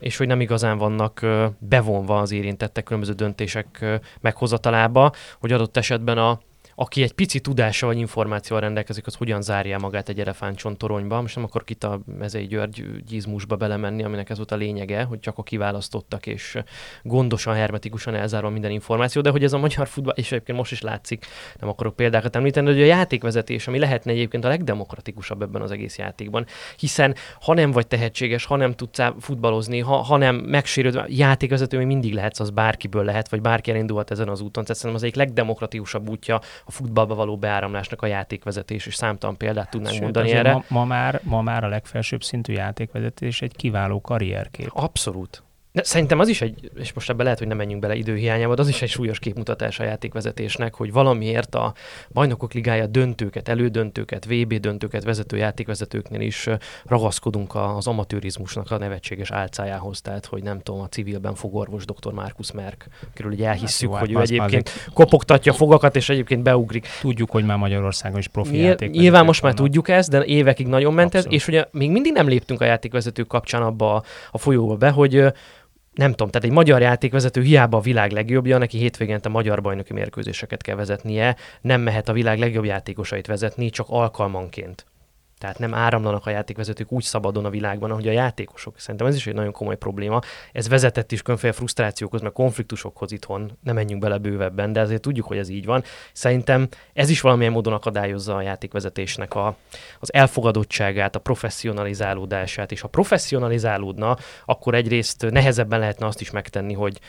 és 0.00 0.16
hogy 0.16 0.26
nem 0.26 0.40
igazán 0.40 0.78
vannak 0.78 1.26
bevonva 1.58 2.18
az 2.18 2.32
érintettek 2.32 2.84
különböző 2.84 3.12
döntések 3.12 4.00
meghozatalába, 4.20 5.12
hogy 5.40 5.52
adott 5.52 5.76
esetben 5.76 6.18
a, 6.18 6.40
aki 6.80 7.02
egy 7.02 7.12
pici 7.12 7.40
tudással 7.40 7.88
vagy 7.88 7.98
információval 7.98 8.64
rendelkezik, 8.64 9.06
az 9.06 9.14
hogyan 9.14 9.42
zárja 9.42 9.78
magát 9.78 10.08
egy 10.08 10.20
elefántcsontoronyba. 10.20 11.20
Most 11.20 11.34
nem 11.34 11.44
akkor 11.44 11.62
itt 11.66 11.84
a 11.84 12.00
Mezei 12.18 12.46
György 12.46 13.04
gyizmusba 13.06 13.56
belemenni, 13.56 14.02
aminek 14.02 14.30
ez 14.30 14.36
volt 14.36 14.52
a 14.52 14.56
lényege, 14.56 15.02
hogy 15.02 15.20
csak 15.20 15.38
a 15.38 15.42
kiválasztottak 15.42 16.26
és 16.26 16.58
gondosan, 17.02 17.54
hermetikusan 17.54 18.14
elzárva 18.14 18.48
minden 18.48 18.70
információ, 18.70 19.22
de 19.22 19.30
hogy 19.30 19.44
ez 19.44 19.52
a 19.52 19.58
magyar 19.58 19.88
futball, 19.88 20.14
és 20.16 20.32
egyébként 20.32 20.58
most 20.58 20.72
is 20.72 20.80
látszik, 20.80 21.26
nem 21.58 21.68
akarok 21.68 21.96
példákat 21.96 22.36
említeni, 22.36 22.66
hogy 22.66 22.82
a 22.82 22.84
játékvezetés, 22.84 23.66
ami 23.66 23.78
lehetne 23.78 24.12
egyébként 24.12 24.44
a 24.44 24.48
legdemokratikusabb 24.48 25.42
ebben 25.42 25.62
az 25.62 25.70
egész 25.70 25.98
játékban, 25.98 26.46
hiszen 26.76 27.14
ha 27.40 27.54
nem 27.54 27.70
vagy 27.70 27.86
tehetséges, 27.86 28.44
ha 28.44 28.56
nem 28.56 28.72
tudsz 28.72 29.02
futballozni, 29.18 29.78
ha, 29.78 29.96
ha 29.96 30.16
nem 30.16 30.36
megsérült, 30.36 31.00
játékvezető 31.08 31.76
még 31.76 31.86
mindig 31.86 32.14
lehetsz, 32.14 32.40
az 32.40 32.50
bárkiből 32.50 33.04
lehet, 33.04 33.28
vagy 33.28 33.40
bárki 33.40 33.70
elindulhat 33.70 34.10
ezen 34.10 34.28
az 34.28 34.40
úton. 34.40 34.64
Tehát 34.64 34.80
szerintem 34.80 34.94
az 34.94 35.02
egyik 35.02 35.16
legdemokratikusabb 35.16 36.08
útja 36.08 36.40
a 36.70 36.72
futballba 36.72 37.14
való 37.14 37.36
beáramlásnak 37.36 38.02
a 38.02 38.06
játékvezetés, 38.06 38.86
és 38.86 38.94
számtalan 38.94 39.36
példát 39.36 39.70
tudnánk 39.70 39.94
Sőt, 39.94 40.02
mondani 40.02 40.30
erre. 40.30 40.52
Ma, 40.52 40.64
ma, 40.68 40.84
már, 40.84 41.20
ma 41.24 41.42
már 41.42 41.64
a 41.64 41.68
legfelsőbb 41.68 42.22
szintű 42.22 42.52
játékvezetés 42.52 43.42
egy 43.42 43.56
kiváló 43.56 44.00
karrierkép. 44.00 44.70
Abszolút. 44.72 45.42
De 45.72 45.82
szerintem 45.82 46.18
az 46.18 46.28
is 46.28 46.40
egy, 46.40 46.70
és 46.74 46.92
most 46.92 47.10
ebbe 47.10 47.22
lehet, 47.22 47.38
hogy 47.38 47.48
nem 47.48 47.56
menjünk 47.56 47.82
bele 47.82 47.94
időhiányába, 47.94 48.54
de 48.54 48.62
az 48.62 48.68
is 48.68 48.82
egy 48.82 48.88
súlyos 48.88 49.18
képmutatás 49.18 49.80
a 49.80 49.84
játékvezetésnek, 49.84 50.74
hogy 50.74 50.92
valamiért 50.92 51.54
a 51.54 51.74
bajnokok 52.12 52.52
ligája 52.52 52.86
döntőket, 52.86 53.48
elődöntőket, 53.48 54.24
VB 54.24 54.54
döntőket 54.54 55.04
vezető 55.04 55.36
játékvezetőknél 55.36 56.20
is 56.20 56.48
ragaszkodunk 56.84 57.54
az 57.54 57.86
amatőrizmusnak 57.86 58.70
a 58.70 58.78
nevetséges 58.78 59.30
álcájához, 59.30 60.00
tehát 60.00 60.26
hogy 60.26 60.42
nem 60.42 60.60
tudom, 60.60 60.80
a 60.80 60.88
civilben 60.88 61.34
fogorvos 61.34 61.84
dr. 61.84 62.12
Markus 62.12 62.52
Merck, 62.52 62.88
akiről 63.10 63.32
ugye 63.32 63.48
elhisszük, 63.48 63.90
hát, 63.90 64.00
hogy 64.00 64.12
ő 64.12 64.20
egyébként 64.20 64.68
azért... 64.68 64.92
kopogtatja 64.92 65.52
fogakat, 65.52 65.96
és 65.96 66.08
egyébként 66.08 66.42
beugrik. 66.42 66.86
Tudjuk, 67.00 67.30
hogy 67.30 67.44
már 67.44 67.58
Magyarországon 67.58 68.18
is 68.18 68.28
profi 68.28 68.56
Nyilván, 68.56 68.88
nyilván 68.88 69.24
most 69.24 69.40
vannak. 69.40 69.58
már 69.58 69.66
tudjuk 69.66 69.88
ezt, 69.88 70.10
de 70.10 70.24
évekig 70.24 70.66
nagyon 70.66 70.94
ment 70.94 71.14
Abszolút. 71.14 71.26
ez, 71.26 71.40
és 71.40 71.48
ugye 71.48 71.64
még 71.70 71.90
mindig 71.90 72.12
nem 72.12 72.28
léptünk 72.28 72.60
a 72.60 72.64
játékvezetők 72.64 73.26
kapcsán 73.26 73.62
abba 73.62 73.94
a, 73.94 74.02
a 74.30 74.38
folyóba 74.38 74.76
be, 74.76 74.90
hogy 74.90 75.32
nem 75.92 76.10
tudom, 76.10 76.28
tehát 76.28 76.46
egy 76.46 76.54
magyar 76.54 76.80
játékvezető 76.80 77.42
hiába 77.42 77.76
a 77.76 77.80
világ 77.80 78.10
legjobbja, 78.10 78.58
neki 78.58 78.78
hétvégente 78.78 79.28
magyar 79.28 79.60
bajnoki 79.60 79.92
mérkőzéseket 79.92 80.62
kell 80.62 80.76
vezetnie, 80.76 81.36
nem 81.60 81.80
mehet 81.80 82.08
a 82.08 82.12
világ 82.12 82.38
legjobb 82.38 82.64
játékosait 82.64 83.26
vezetni, 83.26 83.70
csak 83.70 83.86
alkalmanként. 83.88 84.86
Tehát 85.40 85.58
nem 85.58 85.74
áramlanak 85.74 86.26
a 86.26 86.30
játékvezetők 86.30 86.92
úgy 86.92 87.02
szabadon 87.02 87.44
a 87.44 87.50
világban, 87.50 87.90
ahogy 87.90 88.08
a 88.08 88.12
játékosok. 88.12 88.78
Szerintem 88.78 89.06
ez 89.06 89.14
is 89.14 89.26
egy 89.26 89.34
nagyon 89.34 89.52
komoly 89.52 89.76
probléma. 89.76 90.20
Ez 90.52 90.68
vezetett 90.68 91.12
is 91.12 91.22
különféle 91.22 91.52
frusztrációkhoz, 91.52 92.20
meg 92.20 92.32
konfliktusokhoz 92.32 93.12
itthon. 93.12 93.58
Nem 93.62 93.74
menjünk 93.74 94.02
bele 94.02 94.18
bővebben, 94.18 94.72
de 94.72 94.80
azért 94.80 95.00
tudjuk, 95.00 95.26
hogy 95.26 95.38
ez 95.38 95.48
így 95.48 95.64
van. 95.64 95.82
Szerintem 96.12 96.68
ez 96.92 97.10
is 97.10 97.20
valamilyen 97.20 97.52
módon 97.52 97.72
akadályozza 97.72 98.36
a 98.36 98.40
játékvezetésnek 98.40 99.34
a, 99.34 99.56
az 99.98 100.12
elfogadottságát, 100.12 101.16
a 101.16 101.18
professzionalizálódását. 101.18 102.72
És 102.72 102.80
ha 102.80 102.88
professzionalizálódna, 102.88 104.16
akkor 104.44 104.74
egyrészt 104.74 105.30
nehezebben 105.30 105.78
lehetne 105.78 106.06
azt 106.06 106.20
is 106.20 106.30
megtenni, 106.30 106.74
hogy 106.74 107.00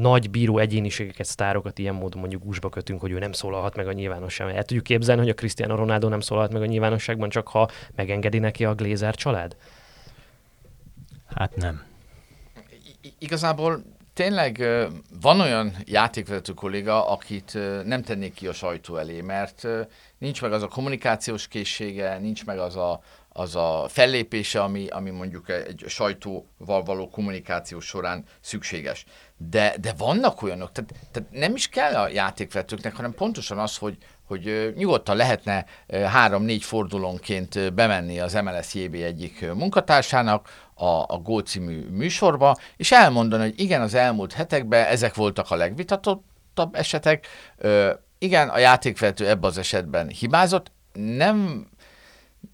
nagy 0.00 0.30
bíró 0.30 0.58
egyéniségeket, 0.58 1.26
sztárokat 1.26 1.78
ilyen 1.78 1.94
módon 1.94 2.20
mondjuk 2.20 2.42
gúzsba 2.42 2.68
kötünk, 2.68 3.00
hogy 3.00 3.10
ő 3.10 3.18
nem 3.18 3.32
szólalhat 3.32 3.76
meg 3.76 3.86
a 3.86 3.92
nyilvánosságban. 3.92 4.56
El 4.56 4.64
tudjuk 4.64 4.84
képzelni, 4.84 5.20
hogy 5.20 5.30
a 5.30 5.34
Cristiano 5.34 5.74
Ronaldo 5.74 6.08
nem 6.08 6.20
szólalhat 6.20 6.52
meg 6.52 6.62
a 6.62 6.66
nyilvánosságban, 6.66 7.28
csak 7.28 7.48
ha 7.48 7.68
megengedi 7.94 8.38
neki 8.38 8.64
a 8.64 8.74
Glézer 8.74 9.14
család? 9.14 9.56
Hát 11.34 11.56
nem. 11.56 11.82
I- 13.02 13.14
igazából 13.18 13.82
tényleg 14.14 14.64
van 15.20 15.40
olyan 15.40 15.76
játékvezető 15.84 16.52
kolléga, 16.52 17.08
akit 17.08 17.58
nem 17.84 18.02
tennék 18.02 18.34
ki 18.34 18.46
a 18.46 18.52
sajtó 18.52 18.96
elé, 18.96 19.20
mert 19.20 19.66
nincs 20.18 20.42
meg 20.42 20.52
az 20.52 20.62
a 20.62 20.68
kommunikációs 20.68 21.48
készsége, 21.48 22.18
nincs 22.18 22.44
meg 22.44 22.58
az 22.58 22.76
a, 22.76 23.00
az 23.32 23.56
a 23.56 23.86
fellépése, 23.88 24.62
ami, 24.62 24.86
ami 24.86 25.10
mondjuk 25.10 25.48
egy 25.48 25.84
sajtóval 25.86 26.82
való 26.82 27.08
kommunikáció 27.08 27.80
során 27.80 28.24
szükséges. 28.40 29.04
De, 29.36 29.74
de 29.80 29.92
vannak 29.98 30.42
olyanok, 30.42 30.72
tehát, 30.72 30.94
tehát 31.12 31.30
nem 31.30 31.54
is 31.54 31.68
kell 31.68 31.94
a 31.94 32.08
játékvetőknek, 32.08 32.96
hanem 32.96 33.14
pontosan 33.14 33.58
az, 33.58 33.76
hogy, 33.76 33.96
hogy 34.26 34.72
nyugodtan 34.76 35.16
lehetne 35.16 35.64
három-négy 35.88 36.64
fordulónként 36.64 37.74
bemenni 37.74 38.20
az 38.20 38.32
MLS 38.32 38.74
JB 38.74 38.94
egyik 38.94 39.52
munkatársának 39.54 40.68
a, 40.74 41.14
a 41.14 41.20
Go 41.22 41.38
című 41.38 41.88
műsorba, 41.90 42.56
és 42.76 42.92
elmondani, 42.92 43.42
hogy 43.42 43.60
igen, 43.60 43.80
az 43.80 43.94
elmúlt 43.94 44.32
hetekben 44.32 44.86
ezek 44.86 45.14
voltak 45.14 45.50
a 45.50 45.56
legvitatottabb 45.56 46.74
esetek, 46.74 47.26
igen, 48.18 48.48
a 48.48 48.58
játékvető 48.58 49.28
ebben 49.28 49.50
az 49.50 49.58
esetben 49.58 50.08
hibázott, 50.08 50.72
nem 50.92 51.68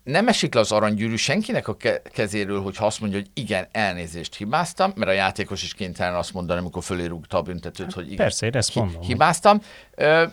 nem 0.05 0.29
esik 0.29 0.55
le 0.55 0.61
az 0.61 0.73
aranygyűrű 0.73 1.17
senkinek 1.17 1.69
a 1.69 1.77
kezéről, 2.13 2.63
hogy 2.63 2.77
azt 2.79 3.01
mondja, 3.01 3.19
hogy 3.19 3.31
igen, 3.35 3.67
elnézést 3.73 4.35
hibáztam, 4.35 4.93
mert 4.97 5.11
a 5.11 5.15
játékos 5.15 5.63
is 5.63 5.75
kénytelen 5.75 6.15
azt 6.15 6.33
mondani, 6.33 6.61
amikor 6.61 6.83
fölé 6.83 7.05
rúgta 7.05 7.37
a 7.37 7.43
büntetőt, 7.43 7.93
hogy 7.93 8.05
igen, 8.05 8.17
Persze, 8.17 8.47
én 8.47 8.57
ezt 8.57 8.75
mondom. 8.75 9.03
hibáztam. 9.03 9.61
Ö, 9.95 10.25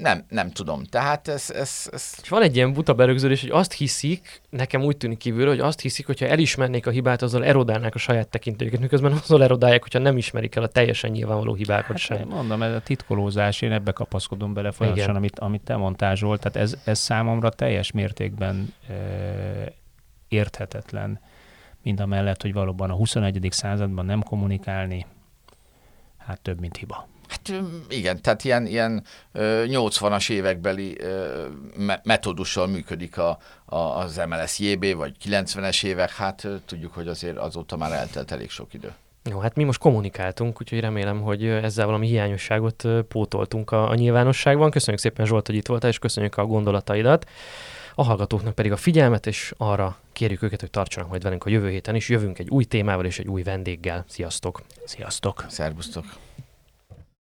nem, 0.00 0.24
nem 0.28 0.50
tudom. 0.50 0.84
Tehát 0.84 1.28
ez, 1.28 1.50
ez, 1.50 1.88
ez... 1.92 2.14
És 2.22 2.28
van 2.28 2.42
egy 2.42 2.56
ilyen 2.56 2.72
buta 2.72 2.94
berögződés, 2.94 3.40
hogy 3.40 3.50
azt 3.50 3.72
hiszik, 3.72 4.40
nekem 4.50 4.82
úgy 4.82 4.96
tűnik 4.96 5.18
kívül, 5.18 5.46
hogy 5.46 5.60
azt 5.60 5.80
hiszik, 5.80 6.06
hogyha 6.06 6.26
elismernék 6.26 6.86
a 6.86 6.90
hibát, 6.90 7.22
azzal 7.22 7.44
erodálnák 7.44 7.94
a 7.94 7.98
saját 7.98 8.28
tekintőjüket, 8.28 8.80
miközben 8.80 9.12
azzal 9.12 9.42
erodálják, 9.42 9.82
hogyha 9.82 9.98
nem 9.98 10.16
ismerik 10.16 10.54
el 10.54 10.62
a 10.62 10.66
teljesen 10.66 11.10
nyilvánvaló 11.10 11.54
hibákat 11.54 11.86
hát 11.86 11.98
sem. 11.98 12.28
Mondom, 12.28 12.62
ez 12.62 12.74
a 12.74 12.80
titkolózás, 12.80 13.62
én 13.62 13.72
ebbe 13.72 13.92
kapaszkodom 13.92 14.54
bele 14.54 14.70
folyamatosan, 14.70 15.16
amit, 15.16 15.38
amit 15.38 15.62
te 15.62 15.76
mondtál 15.76 16.14
Zsolt, 16.14 16.40
tehát 16.40 16.68
ez, 16.68 16.76
ez 16.84 16.98
számomra 16.98 17.50
teljes 17.50 17.90
mértékben 17.90 18.74
e, 18.88 18.94
érthetetlen, 20.28 21.20
mind 21.82 22.00
a 22.00 22.06
mellett, 22.06 22.42
hogy 22.42 22.52
valóban 22.52 22.90
a 22.90 22.94
21. 22.94 23.46
században 23.50 24.04
nem 24.04 24.22
kommunikálni, 24.22 25.06
hát 26.16 26.40
több, 26.40 26.60
mint 26.60 26.76
hiba. 26.76 27.08
Hát 27.28 27.52
igen, 27.88 28.22
tehát 28.22 28.44
ilyen, 28.44 28.66
ilyen 28.66 29.04
80-as 29.34 30.30
évekbeli 30.30 30.98
metódussal 32.02 32.66
működik 32.66 33.18
a, 33.18 33.38
a, 33.64 33.76
az 33.76 34.20
MLS 34.28 34.58
JB, 34.58 34.94
vagy 34.94 35.16
90-es 35.24 35.84
évek, 35.84 36.10
hát 36.10 36.46
tudjuk, 36.66 36.92
hogy 36.94 37.08
azért 37.08 37.36
azóta 37.36 37.76
már 37.76 37.92
eltelt 37.92 38.30
elég 38.30 38.50
sok 38.50 38.74
idő. 38.74 38.92
Jó, 39.30 39.38
hát 39.38 39.54
mi 39.54 39.64
most 39.64 39.78
kommunikáltunk, 39.78 40.60
úgyhogy 40.60 40.80
remélem, 40.80 41.20
hogy 41.20 41.46
ezzel 41.46 41.86
valami 41.86 42.06
hiányosságot 42.06 42.84
pótoltunk 43.08 43.70
a, 43.70 43.90
a 43.90 43.94
nyilvánosságban. 43.94 44.70
Köszönjük 44.70 45.02
szépen 45.02 45.26
Zsolt, 45.26 45.46
hogy 45.46 45.56
itt 45.56 45.66
voltál, 45.66 45.90
és 45.90 45.98
köszönjük 45.98 46.36
a 46.36 46.46
gondolataidat. 46.46 47.30
A 47.94 48.04
hallgatóknak 48.04 48.54
pedig 48.54 48.72
a 48.72 48.76
figyelmet, 48.76 49.26
és 49.26 49.52
arra 49.56 49.96
kérjük 50.12 50.42
őket, 50.42 50.60
hogy 50.60 50.70
tartsanak 50.70 51.08
majd 51.08 51.22
velünk 51.22 51.44
a 51.44 51.50
jövő 51.50 51.70
héten 51.70 51.94
is. 51.94 52.08
Jövünk 52.08 52.38
egy 52.38 52.48
új 52.50 52.64
témával 52.64 53.04
és 53.04 53.18
egy 53.18 53.28
új 53.28 53.42
vendéggel. 53.42 54.04
Sziasztok! 54.08 54.62
Sziasztok! 54.84 55.44
Szervusztok! 55.48 56.04